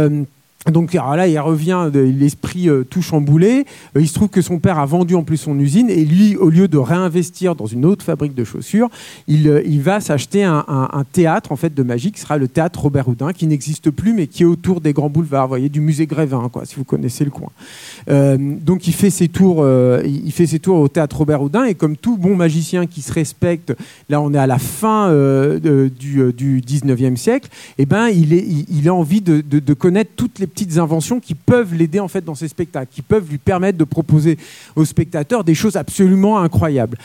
donc 0.67 0.93
là, 0.93 1.27
il 1.27 1.39
revient, 1.39 1.91
l'esprit 1.95 2.69
euh, 2.69 2.85
tout 2.85 3.01
chamboulé. 3.01 3.65
Euh, 3.97 4.03
il 4.03 4.09
se 4.09 4.13
trouve 4.13 4.29
que 4.29 4.43
son 4.43 4.59
père 4.59 4.79
a 4.79 4.85
vendu 4.85 5.15
en 5.15 5.23
plus 5.23 5.39
son 5.39 5.59
usine 5.59 5.89
et 5.89 6.05
lui, 6.05 6.37
au 6.37 6.51
lieu 6.51 6.69
de 6.69 6.77
réinvestir 6.77 7.55
dans 7.55 7.65
une 7.65 7.87
autre 7.87 8.05
fabrique 8.05 8.35
de 8.35 8.45
chaussures, 8.45 8.91
il, 9.27 9.49
euh, 9.49 9.63
va 9.81 10.01
s'acheter 10.01 10.45
un, 10.45 11.05
théâtre 11.13 11.53
en 11.53 11.57
fait 11.57 11.73
de 11.73 11.83
magie 11.83 12.13
qui 12.13 12.21
sera 12.21 12.37
le 12.37 12.47
théâtre 12.47 12.83
Robert 12.83 13.09
Houdin, 13.09 13.33
qui 13.33 13.47
n'existe 13.47 13.91
plus 13.91 14.13
mais 14.13 14.27
qui 14.27 14.43
est 14.43 14.47
autour 14.47 14.83
des 14.83 14.93
grands 14.93 15.09
boulevards, 15.09 15.49
voyez, 15.49 15.71
du 15.71 15.81
musée 15.81 16.07
Grévin, 16.07 16.51
quoi, 16.53 16.67
si 16.67 16.75
vous 16.77 16.85
connaissez 16.85 17.25
le 17.25 17.31
coin. 17.31 17.49
donc 18.07 18.87
il 18.87 18.93
fait 18.93 19.09
ses 19.09 19.29
tours, 19.29 19.67
il 20.05 20.31
fait 20.33 20.47
ses 20.47 20.59
tours 20.59 20.77
au 20.77 20.89
théâtre 20.89 21.17
Robert 21.17 21.43
Houdin 21.43 21.65
et 21.65 21.75
comme 21.75 21.97
tout 21.97 22.19
bon 22.19 22.37
magicien 22.37 22.87
qui 22.87 23.01
se 23.01 23.13
respecte, 23.13 23.73
là 24.11 24.21
on 24.21 24.35
est 24.35 24.39
à 24.39 24.47
la 24.47 24.59
fin 24.59 25.11
du, 25.11 26.33
du 26.35 26.61
19e 26.61 27.17
siècle, 27.17 27.49
et 27.79 27.83
eh 27.83 27.87
ben 27.87 28.09
il, 28.09 28.89
a 28.89 28.95
envie 28.95 29.23
de, 29.23 29.41
de 29.41 29.75
connaître 29.75 30.11
toutes 30.15 30.39
les 30.39 30.47
petites 30.51 30.79
inventions 30.79 31.21
qui 31.21 31.35
peuvent 31.35 31.75
l'aider 31.75 32.01
en 32.01 32.09
fait 32.09 32.25
dans 32.25 32.35
ses 32.35 32.49
spectacles, 32.49 32.93
qui 32.93 33.03
peuvent 33.03 33.29
lui 33.31 33.39
permettre 33.39 33.79
de 33.79 33.85
proposer 33.85 34.37
aux 34.77 34.85
spectateurs 34.85 35.45
des 35.45 35.55
choses 35.55 35.77
absolument 35.77 36.39
incroyables. 36.39 36.99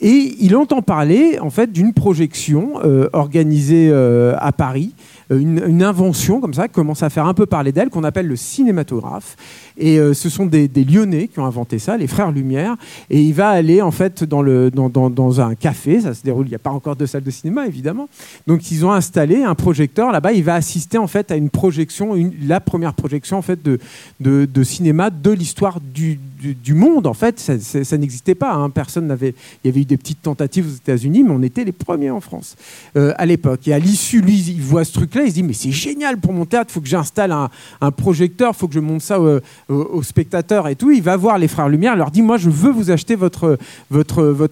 Et 0.00 0.34
il 0.40 0.56
entend 0.56 0.80
parler 0.80 1.38
en 1.40 1.50
fait 1.50 1.70
d'une 1.72 1.92
projection 1.92 2.80
euh, 2.84 3.10
organisée 3.12 3.90
euh, 3.90 4.34
à 4.38 4.50
Paris, 4.50 4.94
une, 5.30 5.62
une, 5.66 5.82
invention 5.82 6.40
comme 6.40 6.54
ça, 6.54 6.68
qui 6.68 6.74
commence 6.74 7.02
à 7.02 7.10
faire 7.10 7.26
un 7.26 7.34
peu 7.34 7.46
parler 7.46 7.72
d'elle, 7.72 7.88
qu'on 7.88 8.04
appelle 8.04 8.26
le 8.26 8.36
cinématographe. 8.36 9.36
Et 9.76 9.98
euh, 9.98 10.14
ce 10.14 10.28
sont 10.28 10.46
des, 10.46 10.68
Lyonnais 10.68 11.28
qui 11.28 11.38
ont 11.38 11.46
inventé 11.46 11.78
ça, 11.78 11.96
les 11.96 12.06
frères 12.06 12.32
Lumière. 12.32 12.76
Et 13.10 13.22
il 13.22 13.32
va 13.32 13.48
aller 13.48 13.82
en 13.82 13.90
fait 13.90 14.24
dans, 14.24 14.42
le, 14.42 14.70
dans, 14.70 14.88
dans, 14.88 15.40
un 15.40 15.54
café, 15.54 16.00
ça 16.00 16.14
se 16.14 16.22
déroule, 16.22 16.46
il 16.46 16.50
n'y 16.50 16.56
a 16.56 16.60
pas 16.60 16.70
encore 16.70 16.96
de 16.96 17.06
salle 17.06 17.22
de 17.22 17.30
cinéma 17.30 17.66
évidemment. 17.66 18.08
Donc 18.46 18.70
ils 18.70 18.84
ont 18.84 18.92
installé 18.92 19.42
un 19.42 19.54
projecteur 19.54 20.12
là-bas, 20.12 20.32
il 20.32 20.44
va 20.44 20.54
assister 20.54 20.98
en 20.98 21.06
fait 21.06 21.30
à 21.30 21.36
une 21.36 21.50
projection, 21.50 22.14
la 22.42 22.60
première 22.60 22.94
projection 22.94 23.38
en 23.38 23.42
fait 23.42 23.60
de, 23.62 23.78
de 24.20 24.62
cinéma 24.62 25.10
de 25.10 25.30
l'histoire 25.30 25.80
du, 25.80 26.18
du, 26.40 26.74
monde 26.74 27.06
en 27.06 27.14
fait. 27.14 27.38
Ça, 27.38 27.98
n'existait 27.98 28.34
pas, 28.34 28.54
hein. 28.54 28.70
personne 28.70 29.06
n'avait. 29.06 29.34
Il 29.62 29.68
y 29.68 29.70
avait 29.70 29.80
eu 29.80 29.84
des 29.84 29.96
petites 29.96 30.22
tentatives 30.22 30.66
aux 30.66 30.76
États-Unis, 30.76 31.22
mais 31.22 31.30
on 31.30 31.42
était 31.42 31.64
les 31.64 31.72
premiers 31.72 32.10
en 32.10 32.20
France 32.20 32.56
euh, 32.96 33.12
à 33.16 33.26
l'époque. 33.26 33.66
Et 33.68 33.72
à 33.72 33.78
l'issue, 33.78 34.20
lui, 34.20 34.38
il 34.38 34.62
voit 34.62 34.84
ce 34.84 34.92
truc-là, 34.92 35.22
il 35.24 35.30
se 35.30 35.34
dit 35.34 35.42
mais 35.42 35.52
c'est 35.52 35.72
génial 35.72 36.18
pour 36.18 36.32
mon 36.32 36.46
théâtre, 36.46 36.70
il 36.70 36.74
faut 36.74 36.80
que 36.80 36.88
j'installe 36.88 37.32
un, 37.32 37.90
projecteur, 37.90 38.52
il 38.54 38.58
faut 38.58 38.68
que 38.68 38.74
je 38.74 38.80
monte 38.80 39.02
ça 39.02 39.20
aux, 39.20 40.02
spectateurs 40.02 40.68
et 40.68 40.76
tout. 40.76 40.90
Il 40.90 41.02
va 41.02 41.16
voir 41.16 41.38
les 41.38 41.48
frères 41.48 41.68
Lumière, 41.68 41.94
il 41.94 41.98
leur 41.98 42.10
dit 42.10 42.22
Moi, 42.22 42.38
je 42.38 42.50
veux 42.50 42.70
vous 42.70 42.90
acheter 42.90 43.16
votre, 43.16 43.58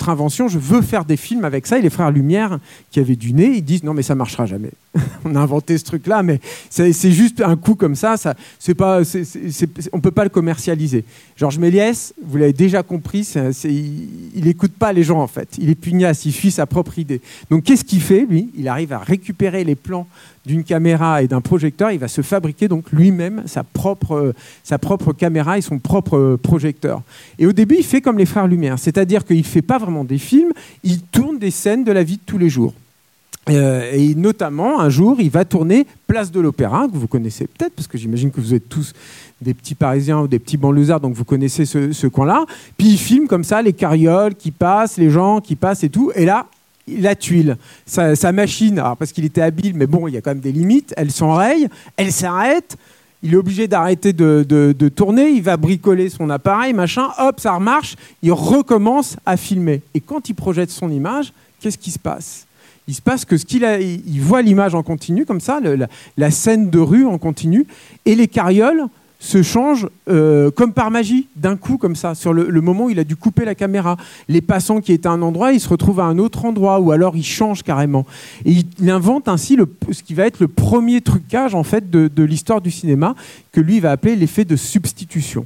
invention, 0.08 0.48
je 0.48 0.58
veux 0.58 0.82
faire 0.82 1.04
des 1.04 1.16
films 1.16 1.44
avec 1.44 1.66
ça. 1.66 1.78
Et 1.78 1.82
les 1.82 1.90
frères 1.90 2.10
Lumière, 2.10 2.58
qui 2.90 3.00
avaient 3.00 3.16
du 3.16 3.32
nez, 3.32 3.52
ils 3.56 3.64
disent 3.64 3.84
Non, 3.84 3.94
mais 3.94 4.02
ça 4.02 4.14
marchera 4.14 4.46
jamais. 4.46 4.70
On 5.24 5.34
a 5.34 5.40
inventé 5.40 5.78
ce 5.78 5.84
truc-là, 5.84 6.22
mais 6.22 6.40
c'est 6.70 7.10
juste 7.10 7.40
un 7.40 7.56
coup 7.56 7.74
comme 7.74 7.94
ça. 7.94 8.16
ça 8.16 8.34
c'est 8.58 8.74
pas, 8.74 9.00
on 9.92 9.96
ne 9.96 10.02
peut 10.02 10.10
pas 10.10 10.24
le 10.24 10.30
commercialiser. 10.30 11.04
Georges 11.36 11.58
Méliès, 11.58 11.77
vous 12.22 12.36
l'avez 12.36 12.52
déjà 12.52 12.82
compris, 12.82 13.28
il 13.64 14.44
n'écoute 14.44 14.72
pas 14.72 14.92
les 14.92 15.02
gens 15.02 15.20
en 15.20 15.26
fait. 15.26 15.48
Il 15.58 15.70
est 15.70 15.74
pugnace, 15.74 16.24
il 16.24 16.32
suit 16.32 16.50
sa 16.50 16.66
propre 16.66 16.98
idée. 16.98 17.20
Donc 17.50 17.64
qu'est-ce 17.64 17.84
qu'il 17.84 18.00
fait, 18.00 18.26
lui? 18.28 18.50
Il 18.56 18.68
arrive 18.68 18.92
à 18.92 18.98
récupérer 18.98 19.64
les 19.64 19.74
plans 19.74 20.06
d'une 20.46 20.64
caméra 20.64 21.22
et 21.22 21.28
d'un 21.28 21.40
projecteur, 21.40 21.90
il 21.90 21.98
va 21.98 22.08
se 22.08 22.22
fabriquer 22.22 22.68
donc 22.68 22.90
lui-même 22.90 23.42
sa 23.46 23.62
propre, 23.62 24.34
sa 24.64 24.78
propre 24.78 25.12
caméra 25.12 25.58
et 25.58 25.60
son 25.60 25.78
propre 25.78 26.38
projecteur. 26.42 27.02
Et 27.38 27.46
au 27.46 27.52
début, 27.52 27.76
il 27.78 27.84
fait 27.84 28.00
comme 28.00 28.18
les 28.18 28.26
frères 28.26 28.46
Lumière, 28.46 28.78
c'est-à-dire 28.78 29.24
qu'il 29.24 29.38
ne 29.38 29.42
fait 29.42 29.62
pas 29.62 29.78
vraiment 29.78 30.04
des 30.04 30.18
films, 30.18 30.52
il 30.84 31.02
tourne 31.02 31.38
des 31.38 31.50
scènes 31.50 31.84
de 31.84 31.92
la 31.92 32.02
vie 32.02 32.16
de 32.16 32.22
tous 32.24 32.38
les 32.38 32.48
jours. 32.48 32.72
Euh, 33.50 33.90
et 33.92 34.14
notamment, 34.14 34.80
un 34.80 34.88
jour, 34.88 35.20
il 35.20 35.30
va 35.30 35.44
tourner 35.44 35.86
Place 36.06 36.30
de 36.30 36.40
l'Opéra, 36.40 36.86
que 36.88 36.96
vous 36.96 37.06
connaissez 37.06 37.46
peut-être, 37.46 37.74
parce 37.74 37.86
que 37.86 37.98
j'imagine 37.98 38.30
que 38.30 38.40
vous 38.40 38.54
êtes 38.54 38.68
tous 38.68 38.92
des 39.40 39.54
petits 39.54 39.74
Parisiens 39.74 40.20
ou 40.20 40.28
des 40.28 40.38
petits 40.38 40.56
banlieusards, 40.56 41.00
donc 41.00 41.14
vous 41.14 41.24
connaissez 41.24 41.64
ce, 41.64 42.06
coin-là. 42.06 42.44
Puis 42.76 42.88
il 42.88 42.98
filme 42.98 43.26
comme 43.26 43.44
ça 43.44 43.62
les 43.62 43.72
carrioles 43.72 44.34
qui 44.34 44.50
passent, 44.50 44.96
les 44.96 45.10
gens 45.10 45.40
qui 45.40 45.56
passent 45.56 45.84
et 45.84 45.88
tout. 45.88 46.10
Et 46.14 46.24
là, 46.24 46.46
la 46.88 47.14
tuile, 47.14 47.56
sa, 47.86 48.32
machine, 48.32 48.78
alors 48.78 48.96
parce 48.96 49.12
qu'il 49.12 49.24
était 49.24 49.42
habile, 49.42 49.74
mais 49.74 49.86
bon, 49.86 50.08
il 50.08 50.14
y 50.14 50.16
a 50.16 50.20
quand 50.20 50.30
même 50.30 50.40
des 50.40 50.52
limites, 50.52 50.94
elle 50.96 51.10
s'enraye, 51.10 51.68
elle 51.96 52.12
s'arrête, 52.12 52.76
il 53.22 53.34
est 53.34 53.36
obligé 53.36 53.68
d'arrêter 53.68 54.12
de, 54.12 54.44
de, 54.48 54.74
de, 54.76 54.88
tourner, 54.88 55.28
il 55.28 55.42
va 55.42 55.56
bricoler 55.56 56.08
son 56.08 56.30
appareil, 56.30 56.72
machin, 56.72 57.08
hop, 57.18 57.40
ça 57.40 57.52
remarche, 57.52 57.96
il 58.22 58.32
recommence 58.32 59.16
à 59.26 59.36
filmer. 59.36 59.82
Et 59.92 60.00
quand 60.00 60.28
il 60.30 60.34
projette 60.34 60.70
son 60.70 60.90
image, 60.90 61.32
qu'est-ce 61.60 61.78
qui 61.78 61.90
se 61.90 61.98
passe? 61.98 62.47
Il 62.88 62.94
se 62.94 63.02
passe 63.02 63.24
que 63.24 63.36
ce 63.36 63.44
qu'il 63.44 64.20
voit 64.20 64.42
l'image 64.42 64.74
en 64.74 64.82
continu, 64.82 65.26
comme 65.26 65.40
ça, 65.40 65.60
la, 66.16 66.30
scène 66.30 66.70
de 66.70 66.78
rue 66.78 67.06
en 67.06 67.18
continu, 67.18 67.66
et 68.06 68.14
les 68.14 68.28
carrioles 68.28 68.86
se 69.20 69.42
changent 69.42 69.88
euh, 70.08 70.50
comme 70.50 70.72
par 70.72 70.90
magie, 70.90 71.26
d'un 71.36 71.56
coup, 71.56 71.76
comme 71.76 71.96
ça, 71.96 72.14
sur 72.14 72.32
le, 72.32 72.60
moment 72.60 72.86
où 72.86 72.90
il 72.90 72.98
a 72.98 73.04
dû 73.04 73.14
couper 73.14 73.44
la 73.44 73.54
caméra. 73.54 73.96
Les 74.28 74.40
passants 74.40 74.80
qui 74.80 74.92
étaient 74.92 75.08
à 75.08 75.12
un 75.12 75.22
endroit, 75.22 75.52
ils 75.52 75.60
se 75.60 75.68
retrouvent 75.68 76.00
à 76.00 76.04
un 76.04 76.18
autre 76.18 76.46
endroit, 76.46 76.80
ou 76.80 76.90
alors 76.92 77.14
ils 77.16 77.24
changent 77.24 77.62
carrément. 77.62 78.06
Et 78.46 78.52
il, 78.80 78.90
invente 78.90 79.28
ainsi 79.28 79.58
ce 79.90 80.02
qui 80.02 80.14
va 80.14 80.26
être 80.26 80.40
le 80.40 80.48
premier 80.48 81.02
trucage, 81.02 81.54
en 81.54 81.64
fait, 81.64 81.90
de, 81.90 82.22
l'histoire 82.22 82.62
du 82.62 82.70
cinéma, 82.70 83.14
que 83.52 83.60
lui 83.60 83.80
va 83.80 83.90
appeler 83.90 84.16
l'effet 84.16 84.46
de 84.46 84.56
substitution. 84.56 85.44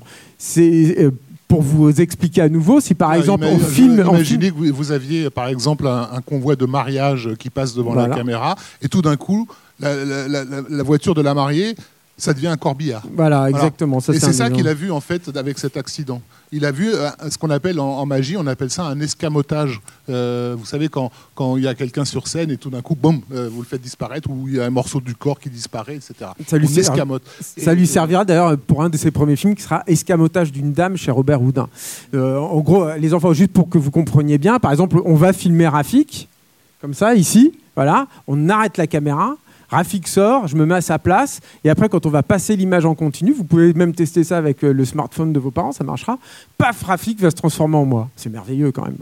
Euh, 0.58 1.10
pour 1.52 1.60
vous 1.60 2.00
expliquer 2.00 2.40
à 2.40 2.48
nouveau, 2.48 2.80
si 2.80 2.94
par 2.94 3.10
ah, 3.10 3.18
exemple 3.18 3.44
on 3.44 3.58
filme. 3.58 4.02
Imaginez 4.08 4.50
que 4.50 4.72
vous 4.72 4.90
aviez 4.90 5.28
par 5.28 5.48
exemple 5.48 5.86
un, 5.86 6.08
un, 6.10 6.22
convoi 6.22 6.56
de 6.56 6.64
mariage 6.64 7.28
qui 7.38 7.50
passe 7.50 7.74
devant 7.74 7.92
voilà. 7.92 8.08
la 8.08 8.16
caméra, 8.16 8.54
et 8.80 8.88
tout 8.88 9.02
d'un 9.02 9.16
coup, 9.16 9.46
la, 9.78 9.94
la, 10.02 10.28
la, 10.28 10.44
la, 10.66 10.82
voiture 10.82 11.14
de 11.14 11.20
la 11.20 11.34
mariée 11.34 11.74
ça 12.18 12.34
devient 12.34 12.48
un 12.48 12.56
corbillard. 12.56 13.02
Voilà, 13.14 13.48
exactement. 13.48 13.98
Voilà. 13.98 14.20
Ça, 14.20 14.28
et 14.28 14.32
c'est 14.32 14.36
ça 14.36 14.50
qu'il 14.50 14.68
a 14.68 14.74
vu 14.74 14.90
en 14.90 15.00
fait 15.00 15.34
avec 15.36 15.58
cet 15.58 15.76
accident. 15.76 16.20
Il 16.52 16.64
a 16.66 16.70
vu 16.70 16.92
euh, 16.92 17.08
ce 17.30 17.38
qu'on 17.38 17.50
appelle 17.50 17.80
en, 17.80 17.98
en, 17.98 18.06
magie, 18.06 18.36
on 18.36 18.46
appelle 18.46 18.70
ça 18.70 18.84
un 18.84 19.00
escamotage. 19.00 19.80
Euh, 20.08 20.54
vous 20.56 20.66
savez 20.66 20.88
quand 20.88 21.10
quand 21.34 21.56
il 21.56 21.64
y 21.64 21.68
a 21.68 21.74
quelqu'un 21.74 22.04
sur 22.04 22.28
scène 22.28 22.50
et 22.50 22.58
tout 22.58 22.70
d'un 22.70 22.82
coup, 22.82 22.94
boum, 22.94 23.22
euh, 23.32 23.48
vous 23.50 23.62
le 23.62 23.66
faites 23.66 23.80
disparaître 23.80 24.30
ou 24.30 24.46
il 24.46 24.56
y 24.56 24.60
a 24.60 24.64
un 24.66 24.70
morceau 24.70 25.00
du 25.00 25.14
corps 25.14 25.40
qui 25.40 25.48
disparaît, 25.50 25.96
etc. 25.96 26.30
Ça 26.46 26.58
lui, 26.58 26.78
escamote. 26.78 27.22
Ça 27.40 27.74
lui 27.74 27.86
servira 27.86 28.24
d'ailleurs 28.24 28.58
pour 28.58 28.82
un 28.82 28.90
de 28.90 28.96
ses 28.96 29.10
premiers 29.10 29.36
films 29.36 29.54
qui 29.54 29.62
sera 29.62 29.82
Escamotage 29.86 30.52
d'une 30.52 30.72
dame 30.72 30.96
chez 30.96 31.10
Robert 31.10 31.42
Houdin. 31.42 31.68
Euh, 32.14 32.36
en 32.38 32.60
gros, 32.60 32.86
les 32.98 33.14
enfants, 33.14 33.32
juste 33.32 33.52
pour 33.52 33.68
que 33.68 33.78
vous 33.78 33.90
compreniez 33.90 34.38
bien, 34.38 34.58
par 34.58 34.70
exemple, 34.70 35.00
on 35.04 35.14
va 35.14 35.32
filmer 35.32 35.66
Rafik 35.66 36.28
comme 36.82 36.94
ça 36.94 37.14
ici, 37.14 37.52
voilà, 37.76 38.08
on 38.26 38.48
arrête 38.48 38.76
la 38.76 38.88
caméra 38.88 39.36
Rafik 39.72 40.06
sort, 40.06 40.48
je 40.48 40.56
me 40.56 40.66
mets 40.66 40.74
à 40.74 40.80
sa 40.82 40.98
place, 40.98 41.40
et 41.64 41.70
après, 41.70 41.88
quand 41.88 42.04
on 42.04 42.10
va 42.10 42.22
passer 42.22 42.56
l'image 42.56 42.84
en 42.84 42.94
continu, 42.94 43.32
vous 43.32 43.44
pouvez 43.44 43.72
même 43.72 43.94
tester 43.94 44.22
ça 44.22 44.36
avec 44.36 44.62
euh, 44.64 44.72
le 44.72 44.84
smartphone 44.84 45.32
de 45.32 45.40
vos 45.40 45.50
parents, 45.50 45.72
ça 45.72 45.82
marchera. 45.82 46.18
Paf, 46.58 46.82
Rafik 46.82 47.20
va 47.20 47.30
se 47.30 47.36
transformer 47.36 47.76
en 47.76 47.86
moi. 47.86 48.10
C'est 48.14 48.30
merveilleux 48.30 48.70
quand 48.70 48.84
même. 48.84 48.96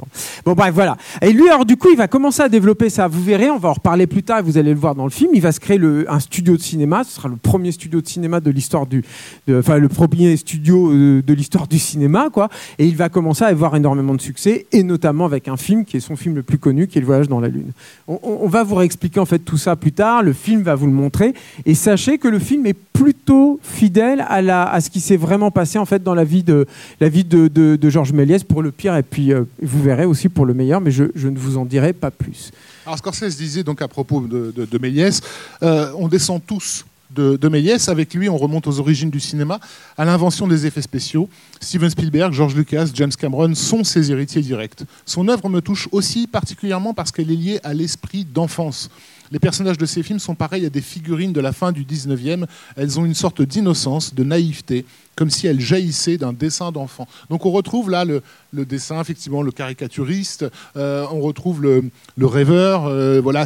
Bon. 0.44 0.54
bref, 0.54 0.72
voilà. 0.72 0.96
Et 1.20 1.32
lui, 1.32 1.48
alors 1.48 1.64
du 1.64 1.76
coup, 1.76 1.88
il 1.90 1.96
va 1.96 2.06
commencer 2.06 2.42
à 2.42 2.48
développer 2.48 2.88
ça. 2.88 3.08
Vous 3.08 3.22
verrez, 3.22 3.50
on 3.50 3.58
va 3.58 3.70
en 3.70 3.72
reparler 3.72 4.06
plus 4.06 4.22
tard, 4.22 4.42
vous 4.44 4.58
allez 4.58 4.72
le 4.72 4.78
voir 4.78 4.94
dans 4.94 5.04
le 5.04 5.10
film. 5.10 5.32
Il 5.34 5.42
va 5.42 5.50
se 5.50 5.58
créer 5.58 5.80
un 6.08 6.20
studio 6.20 6.56
de 6.56 6.62
cinéma. 6.62 7.02
Ce 7.04 7.16
sera 7.16 7.28
le 7.28 7.36
premier 7.36 7.72
studio 7.72 8.00
de 8.00 8.06
cinéma 8.06 8.40
de 8.40 8.50
l'histoire 8.50 8.86
du, 8.86 9.04
enfin, 9.50 9.78
le 9.78 9.88
premier 9.88 10.36
studio 10.36 10.90
euh, 10.92 11.22
de 11.22 11.34
l'histoire 11.34 11.66
du 11.66 11.78
cinéma, 11.78 12.30
quoi. 12.32 12.48
Et 12.78 12.86
il 12.86 12.96
va 12.96 13.08
commencer 13.08 13.44
à 13.44 13.48
avoir 13.48 13.74
énormément 13.74 14.14
de 14.14 14.20
succès, 14.20 14.66
et 14.70 14.82
notamment 14.82 15.24
avec 15.24 15.48
un 15.48 15.56
film 15.56 15.84
qui 15.84 15.96
est 15.96 16.00
son 16.00 16.16
film 16.16 16.36
le 16.36 16.42
plus 16.42 16.58
connu, 16.58 16.86
qui 16.86 16.98
est 16.98 17.00
Le 17.00 17.06
Voyage 17.06 17.28
dans 17.28 17.40
la 17.40 17.48
Lune. 17.48 17.72
On, 18.08 18.20
on 18.22 18.48
va 18.48 18.62
vous 18.62 18.76
réexpliquer 18.76 19.20
en 19.20 19.26
fait 19.26 19.40
tout 19.40 19.58
ça 19.58 19.74
plus 19.76 19.92
tard. 19.92 20.22
Le 20.22 20.32
film 20.32 20.59
va 20.62 20.74
vous 20.74 20.86
le 20.86 20.92
montrer. 20.92 21.34
Et 21.66 21.74
sachez 21.74 22.18
que 22.18 22.28
le 22.28 22.38
film 22.38 22.66
est 22.66 22.74
plutôt 22.74 23.60
fidèle 23.62 24.24
à, 24.28 24.42
la, 24.42 24.70
à 24.70 24.80
ce 24.80 24.90
qui 24.90 25.00
s'est 25.00 25.16
vraiment 25.16 25.50
passé 25.50 25.78
en 25.78 25.86
fait 25.86 26.02
dans 26.02 26.14
la 26.14 26.24
vie 26.24 26.42
de, 26.42 26.66
la 27.00 27.08
vie 27.08 27.24
de, 27.24 27.48
de, 27.48 27.76
de 27.76 27.90
Georges 27.90 28.12
Méliès 28.12 28.44
pour 28.44 28.62
le 28.62 28.70
pire 28.70 28.94
et 28.96 29.02
puis 29.02 29.32
euh, 29.32 29.44
vous 29.62 29.82
verrez 29.82 30.04
aussi 30.04 30.28
pour 30.28 30.46
le 30.46 30.54
meilleur, 30.54 30.80
mais 30.80 30.90
je, 30.90 31.04
ne 31.04 31.38
vous 31.38 31.56
en 31.56 31.64
dirai 31.64 31.92
pas 31.92 32.10
plus. 32.10 32.50
Alors 32.84 32.98
Scorsese 32.98 33.36
disait 33.36 33.62
donc 33.62 33.82
à 33.82 33.88
propos 33.88 34.20
de, 34.20 34.52
de 34.54 34.78
Méliès, 34.78 35.20
euh, 35.62 35.92
on 35.96 36.08
descend 36.08 36.40
tous 36.46 36.84
de, 37.14 37.36
de, 37.36 37.48
Méliès. 37.48 37.88
Avec 37.88 38.14
lui, 38.14 38.28
on 38.28 38.36
remonte 38.36 38.66
aux 38.66 38.80
origines 38.80 39.10
du 39.10 39.20
cinéma, 39.20 39.60
à 39.96 40.04
l'invention 40.04 40.46
des 40.46 40.66
effets 40.66 40.82
spéciaux. 40.82 41.28
Steven 41.60 41.90
Spielberg, 41.90 42.32
George 42.32 42.54
Lucas, 42.54 42.88
James 42.94 43.12
Cameron 43.18 43.54
sont 43.54 43.84
ses 43.84 44.10
héritiers 44.10 44.42
directs. 44.42 44.82
Son 45.06 45.28
œuvre 45.28 45.48
me 45.48 45.60
touche 45.60 45.88
aussi 45.92 46.26
particulièrement 46.26 46.94
parce 46.94 47.10
qu'elle 47.10 47.30
est 47.30 47.36
liée 47.36 47.60
à 47.62 47.74
l'esprit 47.74 48.24
d'enfance. 48.24 48.90
Les 49.32 49.38
personnages 49.38 49.78
de 49.78 49.86
ces 49.86 50.02
films 50.02 50.18
sont 50.18 50.34
pareils 50.34 50.66
à 50.66 50.70
des 50.70 50.80
figurines 50.80 51.32
de 51.32 51.40
la 51.40 51.52
fin 51.52 51.70
du 51.70 51.84
19e. 51.84 52.46
Elles 52.76 52.98
ont 52.98 53.04
une 53.04 53.14
sorte 53.14 53.42
d'innocence, 53.42 54.14
de 54.14 54.24
naïveté, 54.24 54.84
comme 55.14 55.30
si 55.30 55.46
elles 55.46 55.60
jaillissaient 55.60 56.16
d'un 56.16 56.32
dessin 56.32 56.72
d'enfant. 56.72 57.06
Donc 57.28 57.46
on 57.46 57.50
retrouve 57.50 57.90
là 57.90 58.04
le, 58.04 58.22
dessin, 58.64 59.00
effectivement, 59.00 59.42
le 59.42 59.52
caricaturiste, 59.52 60.46
euh, 60.76 61.06
on 61.12 61.20
retrouve 61.20 61.62
le, 61.62 61.90
rêveur, 62.20 62.86
euh, 62.86 63.20
voilà, 63.20 63.44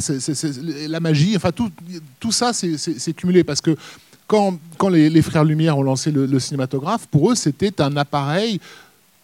la 0.89 1.01
magie, 1.01 1.37
enfin 1.37 1.51
tout, 1.53 2.33
ça 2.33 2.53
c'est 2.53 3.13
cumulé 3.13 3.45
parce 3.45 3.61
que 3.61 3.77
quand, 4.27 4.59
les, 4.89 5.23
frères 5.23 5.45
Lumière 5.45 5.77
ont 5.77 5.83
lancé 5.83 6.11
le 6.11 6.39
cinématographe, 6.39 7.07
pour 7.09 7.31
eux 7.31 7.35
c'était 7.35 7.83
un 7.83 7.97
appareil 7.97 8.59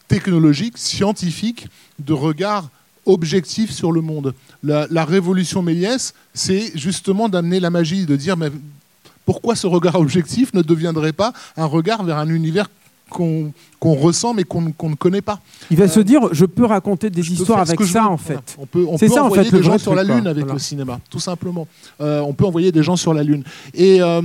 technologique, 0.08 0.76
scientifique, 0.76 1.68
de 2.00 2.12
regard 2.12 2.68
objectif 3.06 3.70
sur 3.70 3.92
le 3.92 4.00
monde. 4.00 4.34
La, 4.62 4.86
la 4.90 5.04
révolution 5.04 5.62
Méliès, 5.62 6.14
c'est 6.34 6.72
justement 6.76 7.28
d'amener 7.28 7.60
la 7.60 7.70
magie, 7.70 8.06
de 8.06 8.16
dire 8.16 8.36
mais 8.36 8.50
pourquoi 9.24 9.54
ce 9.54 9.66
regard 9.66 9.94
objectif 9.96 10.52
ne 10.54 10.62
deviendrait 10.62 11.12
pas 11.12 11.32
un 11.56 11.66
regard 11.66 12.02
vers 12.02 12.18
un 12.18 12.28
univers 12.28 12.68
qu'on 13.10 13.52
qu 13.80 13.88
ressent 13.88 14.34
mais 14.34 14.44
qu'on 14.44 14.72
qu 14.72 14.86
ne 14.86 14.94
connaît 14.94 15.20
pas. 15.20 15.40
Il 15.70 15.76
va 15.76 15.84
euh, 15.84 15.88
se 15.88 16.00
dire, 16.00 16.20
je 16.32 16.46
peux 16.46 16.64
raconter 16.64 17.10
des 17.10 17.32
histoires 17.32 17.60
avec 17.60 17.82
ça 17.82 18.08
en 18.08 18.16
fait. 18.16 18.56
On 18.58 18.66
peut, 18.66 18.86
on 18.88 18.96
peut 18.96 19.08
ça, 19.08 19.24
envoyer 19.24 19.48
en 19.48 19.50
fait, 19.50 19.56
des 19.56 19.62
gens 19.62 19.78
sur 19.78 19.94
la 19.94 20.04
Lune 20.04 20.26
avec 20.26 20.44
voilà. 20.44 20.54
le 20.54 20.58
cinéma, 20.58 21.00
tout 21.10 21.20
simplement. 21.20 21.66
Euh, 22.00 22.20
on 22.20 22.32
peut 22.32 22.44
envoyer 22.44 22.72
des 22.72 22.82
gens 22.82 22.96
sur 22.96 23.12
la 23.12 23.22
Lune. 23.22 23.44
Et 23.74 24.00
euh, 24.00 24.22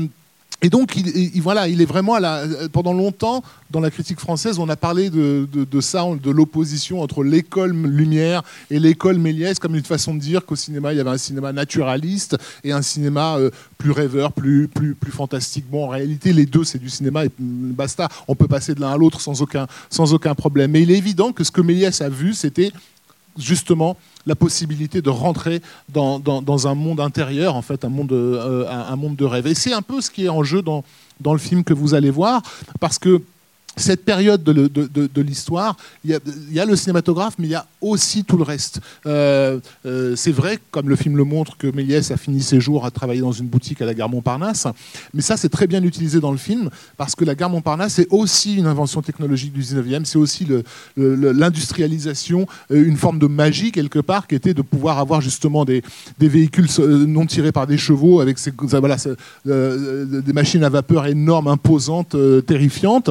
et 0.61 0.69
donc, 0.69 0.95
il, 0.95 1.41
voilà, 1.41 1.67
il 1.67 1.81
est 1.81 1.85
vraiment 1.85 2.15
à 2.15 2.19
la, 2.19 2.43
pendant 2.71 2.93
longtemps 2.93 3.43
dans 3.71 3.81
la 3.81 3.91
critique 3.91 4.19
française, 4.19 4.57
on 4.57 4.69
a 4.69 4.77
parlé 4.77 5.09
de, 5.09 5.47
ça, 5.81 6.05
de 6.21 6.31
l'opposition 6.31 7.01
entre 7.01 7.23
l'école 7.23 7.73
Lumière 7.73 8.41
et 8.69 8.79
l'école 8.79 9.17
Méliès, 9.17 9.59
comme 9.59 9.75
une 9.75 9.83
façon 9.83 10.13
de 10.15 10.19
dire 10.19 10.45
qu'au 10.45 10.55
cinéma, 10.55 10.93
il 10.93 10.97
y 10.97 10.99
avait 10.99 11.09
un 11.09 11.17
cinéma 11.17 11.51
naturaliste 11.51 12.37
et 12.63 12.71
un 12.71 12.81
cinéma 12.81 13.37
euh, 13.37 13.49
plus 13.77 13.91
rêveur, 13.91 14.31
plus, 14.31 14.67
plus, 14.67 14.95
plus 14.95 15.11
fantastique. 15.11 15.65
Bon, 15.69 15.85
en 15.85 15.89
réalité, 15.89 16.31
les 16.31 16.45
deux, 16.45 16.63
c'est 16.63 16.79
du 16.79 16.89
cinéma 16.89 17.25
et 17.25 17.31
basta. 17.37 18.07
On 18.27 18.35
peut 18.35 18.47
passer 18.47 18.75
de 18.75 18.81
l'un 18.81 18.91
à 18.91 18.97
l'autre 18.97 19.19
sans 19.19 19.41
aucun, 19.41 19.67
sans 19.89 20.13
aucun 20.13 20.35
problème. 20.35 20.71
Mais 20.71 20.83
il 20.83 20.91
est 20.91 20.97
évident 20.97 21.33
que 21.33 21.43
ce 21.43 21.51
que 21.51 21.61
Méliès 21.61 22.01
a 22.01 22.09
vu, 22.09 22.33
c'était 22.33 22.71
justement 23.37 23.97
la 24.25 24.35
possibilité 24.35 25.01
de 25.01 25.09
rentrer 25.09 25.61
dans, 25.89 26.19
dans, 26.19 26.67
un 26.67 26.75
monde 26.75 26.99
intérieur, 26.99 27.55
en 27.55 27.61
fait, 27.61 27.85
un 27.85 27.89
monde, 27.89 28.11
euh, 28.11 28.67
un 28.67 28.95
monde 28.95 29.15
de 29.15 29.25
rêve. 29.25 29.47
Et 29.47 29.55
c'est 29.55 29.73
un 29.73 29.81
peu 29.81 30.01
ce 30.01 30.09
qui 30.09 30.25
est 30.25 30.29
en 30.29 30.43
jeu 30.43 30.61
dans, 30.61 30.83
dans 31.19 31.33
le 31.33 31.39
film 31.39 31.63
que 31.63 31.73
vous 31.73 31.93
allez 31.93 32.09
voir, 32.09 32.41
parce 32.79 32.99
que 32.99 33.21
cette 33.77 34.05
période 34.05 34.43
de, 34.43 35.21
l'histoire, 35.21 35.75
il, 36.03 36.19
y, 36.51 36.59
a 36.59 36.65
le 36.65 36.75
cinématographe, 36.75 37.35
mais 37.39 37.47
il 37.47 37.51
y 37.51 37.55
a 37.55 37.65
aussi 37.81 38.23
tout 38.23 38.37
le 38.37 38.43
reste. 38.43 38.79
Euh, 39.05 39.59
euh, 39.85 40.15
c'est 40.15 40.31
vrai, 40.31 40.59
comme 40.71 40.89
le 40.89 40.95
film 40.95 41.17
le 41.17 41.23
montre, 41.23 41.57
que 41.57 41.67
Méliès 41.67 42.11
a 42.11 42.17
fini 42.17 42.41
ses 42.41 42.59
jours 42.59 42.85
à 42.85 42.91
travailler 42.91 43.21
dans 43.21 43.31
une 43.31 43.47
boutique 43.47 43.81
à 43.81 43.85
la 43.85 43.93
gare 43.93 44.09
Montparnasse, 44.09 44.67
mais 45.13 45.21
ça 45.21 45.37
c'est 45.37 45.49
très 45.49 45.67
bien 45.67 45.83
utilisé 45.83 46.19
dans 46.19 46.31
le 46.31 46.37
film, 46.37 46.69
parce 46.97 47.15
que 47.15 47.25
la 47.25 47.35
gare 47.35 47.49
Montparnasse 47.49 47.95
c'est 47.95 48.07
aussi 48.11 48.55
une 48.55 48.67
invention 48.67 49.01
technologique 49.01 49.53
du 49.53 49.61
19e, 49.61 50.05
c'est 50.05 50.17
aussi 50.17 50.47
l'industrialisation, 50.95 52.47
euh, 52.71 52.85
une 52.85 52.97
forme 52.97 53.19
de 53.19 53.27
magie 53.27 53.71
quelque 53.71 53.99
part, 53.99 54.27
qui 54.27 54.35
était 54.35 54.53
de 54.53 54.61
pouvoir 54.61 54.99
avoir 54.99 55.21
justement 55.21 55.65
des, 55.65 55.83
véhicules 56.19 56.67
non 56.79 57.25
tirés 57.25 57.51
par 57.51 57.67
des 57.67 57.77
chevaux, 57.77 58.19
avec 58.21 58.39
ces, 58.39 58.51
des 59.45 60.33
machines 60.33 60.63
à 60.63 60.69
vapeur 60.69 61.05
énormes, 61.07 61.47
imposantes, 61.47 62.15
terrifiantes. 62.45 63.09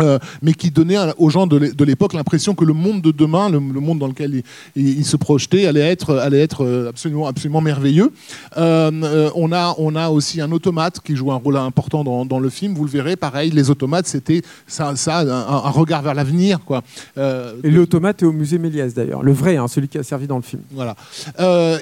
Euh, 0.00 0.18
mais 0.40 0.54
qui 0.54 0.70
donnait 0.70 0.96
aux 1.18 1.30
gens 1.30 1.46
de 1.46 1.84
l'époque 1.84 2.12
l'impression 2.12 2.54
que 2.54 2.64
le 2.64 2.72
monde 2.72 3.02
de 3.02 3.10
demain, 3.10 3.50
le, 3.50 3.60
monde 3.60 3.98
dans 3.98 4.06
lequel 4.06 4.42
ils 4.76 5.04
se 5.04 5.16
projetaient, 5.16 5.66
allait 5.66 5.80
être, 5.80 6.16
allait 6.16 6.40
être 6.40 6.64
euh, 6.64 6.88
absolument, 6.88 7.26
absolument 7.26 7.60
merveilleux. 7.60 8.12
Euh, 8.56 9.30
on, 9.34 9.52
a, 9.52 9.74
on 9.78 9.96
a 9.96 10.08
aussi 10.08 10.40
un 10.40 10.52
automate 10.52 11.00
qui 11.00 11.16
joue 11.16 11.32
un 11.32 11.36
rôle 11.36 11.56
important 11.56 12.04
dans, 12.24 12.40
le 12.40 12.48
film. 12.48 12.74
Vous 12.74 12.84
le 12.84 12.90
verrez, 12.90 13.16
pareil, 13.16 13.50
les 13.50 13.70
automates, 13.70 14.06
c'était 14.06 14.42
ça, 14.66 14.94
ça 14.96 15.18
un, 15.18 15.70
regard 15.70 16.02
vers 16.02 16.14
l'avenir. 16.14 16.60
quoi. 16.64 16.82
et 17.16 17.70
l'automate 17.70 18.22
est 18.22 18.26
au 18.26 18.32
musée 18.32 18.58
Méliès 18.58 18.94
d'ailleurs, 18.94 19.22
le 19.22 19.32
vrai, 19.32 19.56
hein, 19.56 19.68
celui 19.68 19.88
qui 19.88 19.98
a 19.98 20.02
servi 20.02 20.26
dans 20.26 20.36
le 20.36 20.42
film. 20.42 20.62
Voilà. 20.70 20.96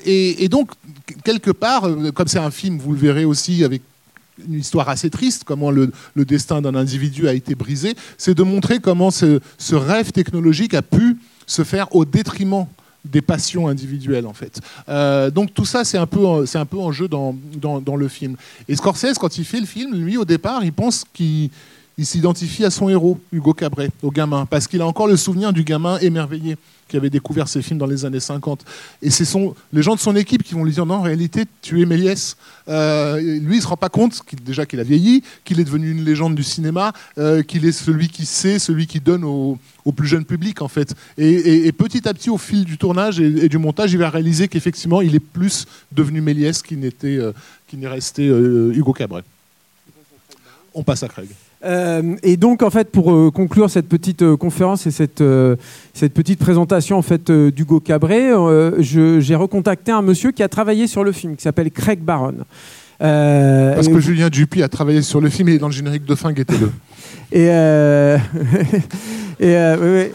Et, 0.04 0.44
et, 0.44 0.48
donc, 0.48 0.70
quelque 1.24 1.50
part, 1.50 1.88
comme 2.14 2.28
c'est 2.28 2.38
un 2.38 2.50
film, 2.50 2.78
vous 2.78 2.92
le 2.92 2.98
verrez 2.98 3.24
aussi 3.24 3.62
avec 3.64 3.82
une 4.46 4.60
histoire 4.60 4.88
assez 4.88 5.10
triste, 5.10 5.44
comment 5.44 5.70
le, 5.70 5.90
destin 6.16 6.60
d'un 6.60 6.74
individu 6.74 7.28
a 7.28 7.34
été 7.34 7.54
brisé, 7.54 7.94
c'est 8.16 8.34
de 8.34 8.42
montrer 8.42 8.80
comment 8.80 9.10
ce, 9.10 9.40
rêve 9.72 10.12
technologique 10.12 10.74
a 10.74 10.82
pu 10.82 11.16
se 11.46 11.64
faire 11.64 11.94
au 11.94 12.04
détriment 12.04 12.66
des 13.04 13.22
passions 13.22 13.68
individuelles 13.68 14.26
en 14.26 14.34
fait. 14.34 14.60
Euh, 14.88 15.30
donc 15.30 15.54
tout 15.54 15.64
ça 15.64 15.84
c'est 15.84 15.96
un 15.96 16.06
peu 16.06 16.26
un 16.26 16.66
peu 16.66 16.78
en 16.78 16.92
jeu 16.92 17.08
dans, 17.08 17.34
dans, 17.56 17.96
le 17.96 18.08
film. 18.08 18.36
Et 18.66 18.76
Scorsese 18.76 19.18
quand 19.18 19.38
il 19.38 19.44
fait 19.44 19.60
le 19.60 19.66
film, 19.66 19.94
lui 19.94 20.16
au 20.16 20.24
départ 20.24 20.64
il 20.64 20.72
pense 20.72 21.04
qu'il 21.14 21.50
s'identifie 22.04 22.64
à 22.64 22.70
son 22.70 22.88
héros 22.88 23.18
Hugo 23.32 23.52
Cabret, 23.52 23.90
au 24.02 24.10
gamin, 24.10 24.46
parce 24.46 24.66
qu'il 24.66 24.80
a 24.80 24.86
encore 24.86 25.08
le 25.08 25.16
souvenir 25.16 25.52
du 25.52 25.64
gamin 25.64 25.98
émerveillé 25.98 26.56
qui 26.88 26.96
avait 26.96 27.10
découvert 27.10 27.48
ces 27.48 27.62
films 27.62 27.78
dans 27.78 27.86
les 27.86 28.04
années 28.04 28.20
50. 28.20 28.64
Et 29.02 29.10
c'est 29.10 29.24
les 29.72 29.82
gens 29.82 29.94
de 29.94 30.00
son 30.00 30.16
équipe 30.16 30.42
qui 30.42 30.54
vont 30.54 30.64
lui 30.64 30.72
dire 30.72 30.86
non, 30.86 30.96
en 30.96 31.02
réalité, 31.02 31.44
tu 31.62 31.80
es 31.82 31.86
Méliès. 31.86 32.36
Euh, 32.68 33.20
lui, 33.20 33.56
il 33.56 33.62
se 33.62 33.66
rend 33.66 33.76
pas 33.76 33.90
compte 33.90 34.22
déjà 34.42 34.66
qu'il 34.66 34.80
a 34.80 34.82
vieilli, 34.82 35.22
qu'il 35.44 35.60
est 35.60 35.64
devenu 35.64 35.90
une 35.90 36.04
légende 36.04 36.34
du 36.34 36.42
cinéma, 36.42 36.92
euh, 37.18 37.42
qu'il 37.42 37.64
est 37.66 37.72
celui 37.72 38.08
qui 38.08 38.26
sait, 38.26 38.58
celui 38.58 38.86
qui 38.86 39.00
donne 39.00 39.24
au, 39.24 39.58
plus 39.94 40.08
jeune 40.08 40.24
public, 40.24 40.60
en 40.60 40.68
fait. 40.68 40.94
Et, 41.16 41.72
petit 41.72 42.08
à 42.08 42.14
petit, 42.14 42.28
au 42.28 42.38
fil 42.38 42.64
du 42.64 42.76
tournage 42.76 43.20
et, 43.20 43.48
du 43.48 43.58
montage, 43.58 43.92
il 43.92 43.98
va 43.98 44.10
réaliser 44.10 44.48
qu'effectivement, 44.48 45.00
il 45.00 45.14
est 45.14 45.20
plus 45.20 45.66
devenu 45.92 46.20
Méliès 46.20 46.62
qu'il 46.62 46.80
n'était, 46.80 47.16
euh, 47.16 47.32
n'est 47.72 47.88
resté 47.88 48.26
Hugo 48.26 48.92
Cabret. 48.92 49.24
On 50.74 50.82
passe 50.82 51.02
à 51.02 51.08
Craig. 51.08 51.28
Euh, 51.64 52.16
et 52.22 52.36
donc, 52.36 52.62
en 52.62 52.70
fait, 52.70 52.90
pour 52.90 53.12
euh, 53.12 53.30
conclure 53.30 53.68
cette 53.68 53.88
petite 53.88 54.22
euh, 54.22 54.36
conférence 54.36 54.86
et 54.86 54.90
cette, 54.90 55.22
cette 55.92 56.14
petite 56.14 56.38
présentation 56.38 56.96
en 56.96 57.02
fait, 57.02 57.30
d'Hugo 57.30 57.80
Cabret, 57.80 58.30
j'ai 58.78 59.34
recontacté 59.34 59.92
un 59.92 60.02
monsieur 60.02 60.30
qui 60.30 60.42
a 60.42 60.48
travaillé 60.48 60.86
sur 60.86 61.04
le 61.04 61.12
film, 61.12 61.36
qui 61.36 61.42
s'appelle 61.42 61.70
Craig 61.70 62.00
Barron. 62.00 62.38
Parce 62.98 63.88
que 63.88 64.00
Julien 64.00 64.28
Dupuis 64.28 64.62
a 64.62 64.68
travaillé 64.68 65.02
sur 65.02 65.20
le 65.20 65.28
film 65.28 65.48
et 65.48 65.58
dans 65.58 65.68
le 65.68 65.72
générique 65.72 66.04
de 66.04 66.14
fin, 66.14 66.32
guettez-le. 66.32 66.70
et, 67.32 67.46
et 69.40 69.56
alors, 69.56 69.82
euh, 69.82 70.08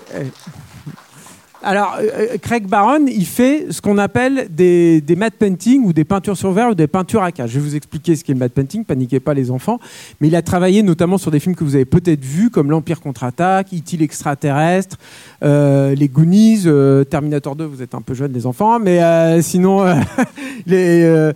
euh, 1.65 2.37
Craig 2.41 2.67
Barron, 2.67 3.05
il 3.07 3.25
fait 3.25 3.67
ce 3.71 3.81
qu'on 3.81 3.97
appelle 3.97 4.47
des, 4.49 5.01
des 5.01 5.15
matte 5.15 5.35
painting 5.35 5.85
ou 5.85 5.93
des 5.93 6.03
peintures 6.03 6.37
sur 6.37 6.51
verre 6.51 6.69
ou 6.69 6.75
des 6.75 6.87
peintures 6.87 7.23
à 7.23 7.31
cage. 7.31 7.51
Je 7.51 7.59
vais 7.59 7.65
vous 7.65 7.75
expliquer 7.75 8.15
ce 8.15 8.23
qu'est 8.23 8.33
le 8.33 8.39
matte 8.39 8.53
painting, 8.53 8.83
paniquez 8.83 9.19
pas 9.19 9.33
les 9.33 9.51
enfants. 9.51 9.79
Mais 10.19 10.27
il 10.27 10.35
a 10.35 10.41
travaillé 10.41 10.83
notamment 10.83 11.17
sur 11.17 11.31
des 11.31 11.39
films 11.39 11.55
que 11.55 11.63
vous 11.63 11.75
avez 11.75 11.85
peut-être 11.85 12.23
vus, 12.23 12.49
comme 12.49 12.69
L'Empire 12.69 13.01
contre-attaque, 13.01 13.67
E.T. 13.73 13.97
l'extraterrestre, 13.97 14.97
euh, 15.43 15.95
Les 15.95 16.07
Goonies, 16.07 16.65
Terminator 17.09 17.55
2, 17.55 17.65
vous 17.65 17.81
êtes 17.81 17.95
un 17.95 18.01
peu 18.01 18.13
jeunes 18.13 18.33
les 18.33 18.45
enfants, 18.45 18.79
mais 18.79 19.41
sinon, 19.41 19.85
les... 20.65 21.31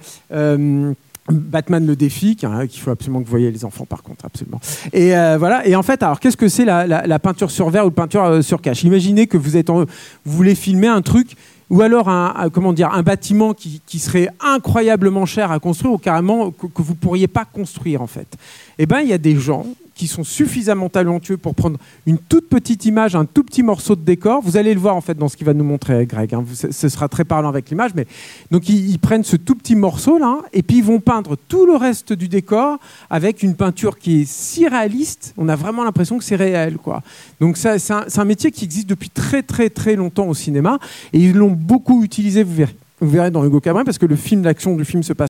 Batman 1.30 1.86
le 1.86 1.96
défi, 1.96 2.36
qu'il 2.36 2.50
faut 2.82 2.92
absolument 2.92 3.20
que 3.20 3.26
vous 3.26 3.32
voyez 3.32 3.52
les 3.52 3.66
enfants 3.66 3.86
par 3.86 4.04
contre, 4.04 4.26
absolument. 4.26 4.60
Et 4.94 5.16
euh, 5.16 5.38
voilà. 5.38 5.68
Et 5.68 5.76
en 5.76 5.84
fait, 5.84 6.02
alors 6.04 6.20
qu'est-ce 6.20 6.38
que 6.38 6.48
c'est 6.48 6.66
la, 6.66 7.20
peinture 7.20 7.52
sur 7.52 7.70
verre 7.70 7.86
ou 7.86 7.90
la 7.90 7.96
peinture 7.96 8.24
euh, 8.24 8.42
sur 8.42 8.62
cache? 8.62 8.84
Imaginez 8.84 9.28
que 9.28 9.38
vous 9.38 9.58
êtes, 9.58 9.70
en, 9.70 9.80
vous 9.80 9.86
voulez 10.26 10.56
filmer 10.56 10.88
un 10.88 11.02
truc 11.02 11.36
ou 11.70 11.82
alors 11.82 12.08
un, 12.08 12.50
comment 12.50 12.72
dire 12.72 12.94
un 12.94 13.04
bâtiment 13.04 13.54
qui, 13.54 14.00
serait 14.00 14.30
incroyablement 14.40 15.26
cher 15.26 15.52
à 15.52 15.60
construire 15.60 15.94
ou 15.94 15.98
carrément 15.98 16.52
que, 16.52 16.68
que 16.68 16.82
vous 16.82 16.96
pourriez 16.96 17.28
pas 17.28 17.44
construire 17.44 18.02
en 18.02 18.08
fait. 18.08 18.38
Eh 18.80 18.86
ben, 18.86 19.00
il 19.00 19.08
y 19.08 19.14
a 19.14 19.18
des 19.18 19.36
gens 19.36 19.66
qui 19.98 20.08
sont 20.08 20.24
suffisamment 20.24 20.90
talentueux 20.90 21.38
pour 21.38 21.56
prendre 21.56 21.78
une 22.06 22.20
toute 22.20 22.48
petite 22.48 22.86
image, 22.86 23.16
un 23.16 23.26
tout 23.26 23.44
petit 23.44 23.64
morceau 23.64 23.96
de 23.96 24.02
décor. 24.02 24.42
Vous 24.44 24.56
allez 24.56 24.74
le 24.74 24.80
voir 24.80 24.96
en 24.96 25.02
fait 25.02 25.18
dans 25.18 25.28
ce 25.28 25.36
qu'il 25.36 25.48
va 25.48 25.56
nous 25.56 25.64
montrer 25.64 26.06
Greg. 26.06 26.36
Hein. 26.36 26.46
Ce 26.54 26.88
sera 26.88 27.10
très 27.10 27.26
parlant 27.26 27.50
avec 27.50 27.70
l'image, 27.70 27.92
mais 27.96 28.06
donc 28.52 28.70
ils, 28.70 29.00
prennent 29.00 29.24
ce 29.24 29.36
tout 29.36 29.56
petit 29.56 29.76
morceau 29.76 30.20
là 30.20 30.42
et 30.54 30.62
puis 30.62 30.78
ils 30.78 30.84
vont 30.84 31.00
peindre 31.00 31.36
tout 31.48 31.66
le 31.66 31.76
reste 31.76 32.14
du 32.14 32.28
décor 32.28 32.78
avec 33.10 33.42
une 33.42 33.56
peinture 33.56 33.98
qui 33.98 34.22
est 34.22 34.26
si 34.30 34.68
réaliste, 34.68 35.34
on 35.38 35.50
a 35.50 35.56
vraiment 35.56 35.84
l'impression 35.84 36.18
que 36.20 36.24
c'est 36.24 36.36
réel 36.36 36.78
quoi. 36.78 37.02
Donc 37.42 37.58
ça, 37.58 37.80
c'est 37.80 37.94
un, 37.94 38.26
métier 38.26 38.52
qui 38.52 38.66
existe 38.66 38.88
depuis 38.88 39.10
très 39.10 39.42
très 39.42 39.70
très 39.70 39.96
longtemps 39.96 40.28
au 40.28 40.36
cinéma 40.36 40.78
et 41.12 41.20
ils 41.20 41.34
l'ont 41.34 41.52
beaucoup 41.52 42.04
utilisé. 42.04 42.44
Vous 42.44 42.54
verrez, 42.54 42.76
verrez 43.02 43.32
dans 43.32 43.44
Hugo 43.44 43.60
Cabrin 43.60 43.84
parce 43.84 43.98
que 43.98 44.06
le 44.06 44.16
film, 44.16 44.44
l'action 44.44 44.76
du 44.76 44.86
film 44.86 45.02
se 45.02 45.14
passe 45.14 45.30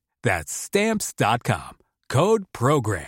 That's 0.23 0.51
stamps.com. 0.51 1.77
Code 2.07 2.43
Program. 2.53 3.05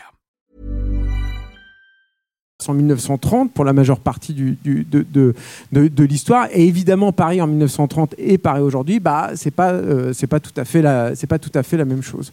En 2.65 2.73
1930 2.73 3.51
pour 3.51 3.65
la 3.65 3.73
majeure 3.73 3.99
partie 3.99 4.33
du, 4.33 4.57
du, 4.63 4.85
de, 4.85 5.05
de, 5.11 5.35
de, 5.73 6.03
l'histoire 6.05 6.47
et 6.51 6.65
évidemment 6.65 7.11
Paris 7.11 7.41
en 7.41 7.47
1930 7.47 8.15
et 8.17 8.37
Paris 8.37 8.61
aujourd'hui 8.61 9.01
bah 9.01 9.31
c'est 9.35 9.51
pas 9.51 9.71
euh, 9.73 10.13
c'est 10.13 10.27
pas 10.27 10.39
tout 10.39 10.53
à 10.55 10.63
fait 10.63 10.81
la 10.81 11.13
c'est 11.13 11.27
pas 11.27 11.39
tout 11.39 11.51
à 11.55 11.61
fait 11.61 11.75
la 11.75 11.83
même 11.83 12.01
chose 12.01 12.31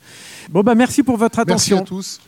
bon 0.48 0.62
bah 0.62 0.76
merci 0.76 1.02
pour 1.02 1.16
votre 1.16 1.40
attention 1.40 1.78
merci 1.78 1.82
à 1.82 1.84
tous 1.84 2.20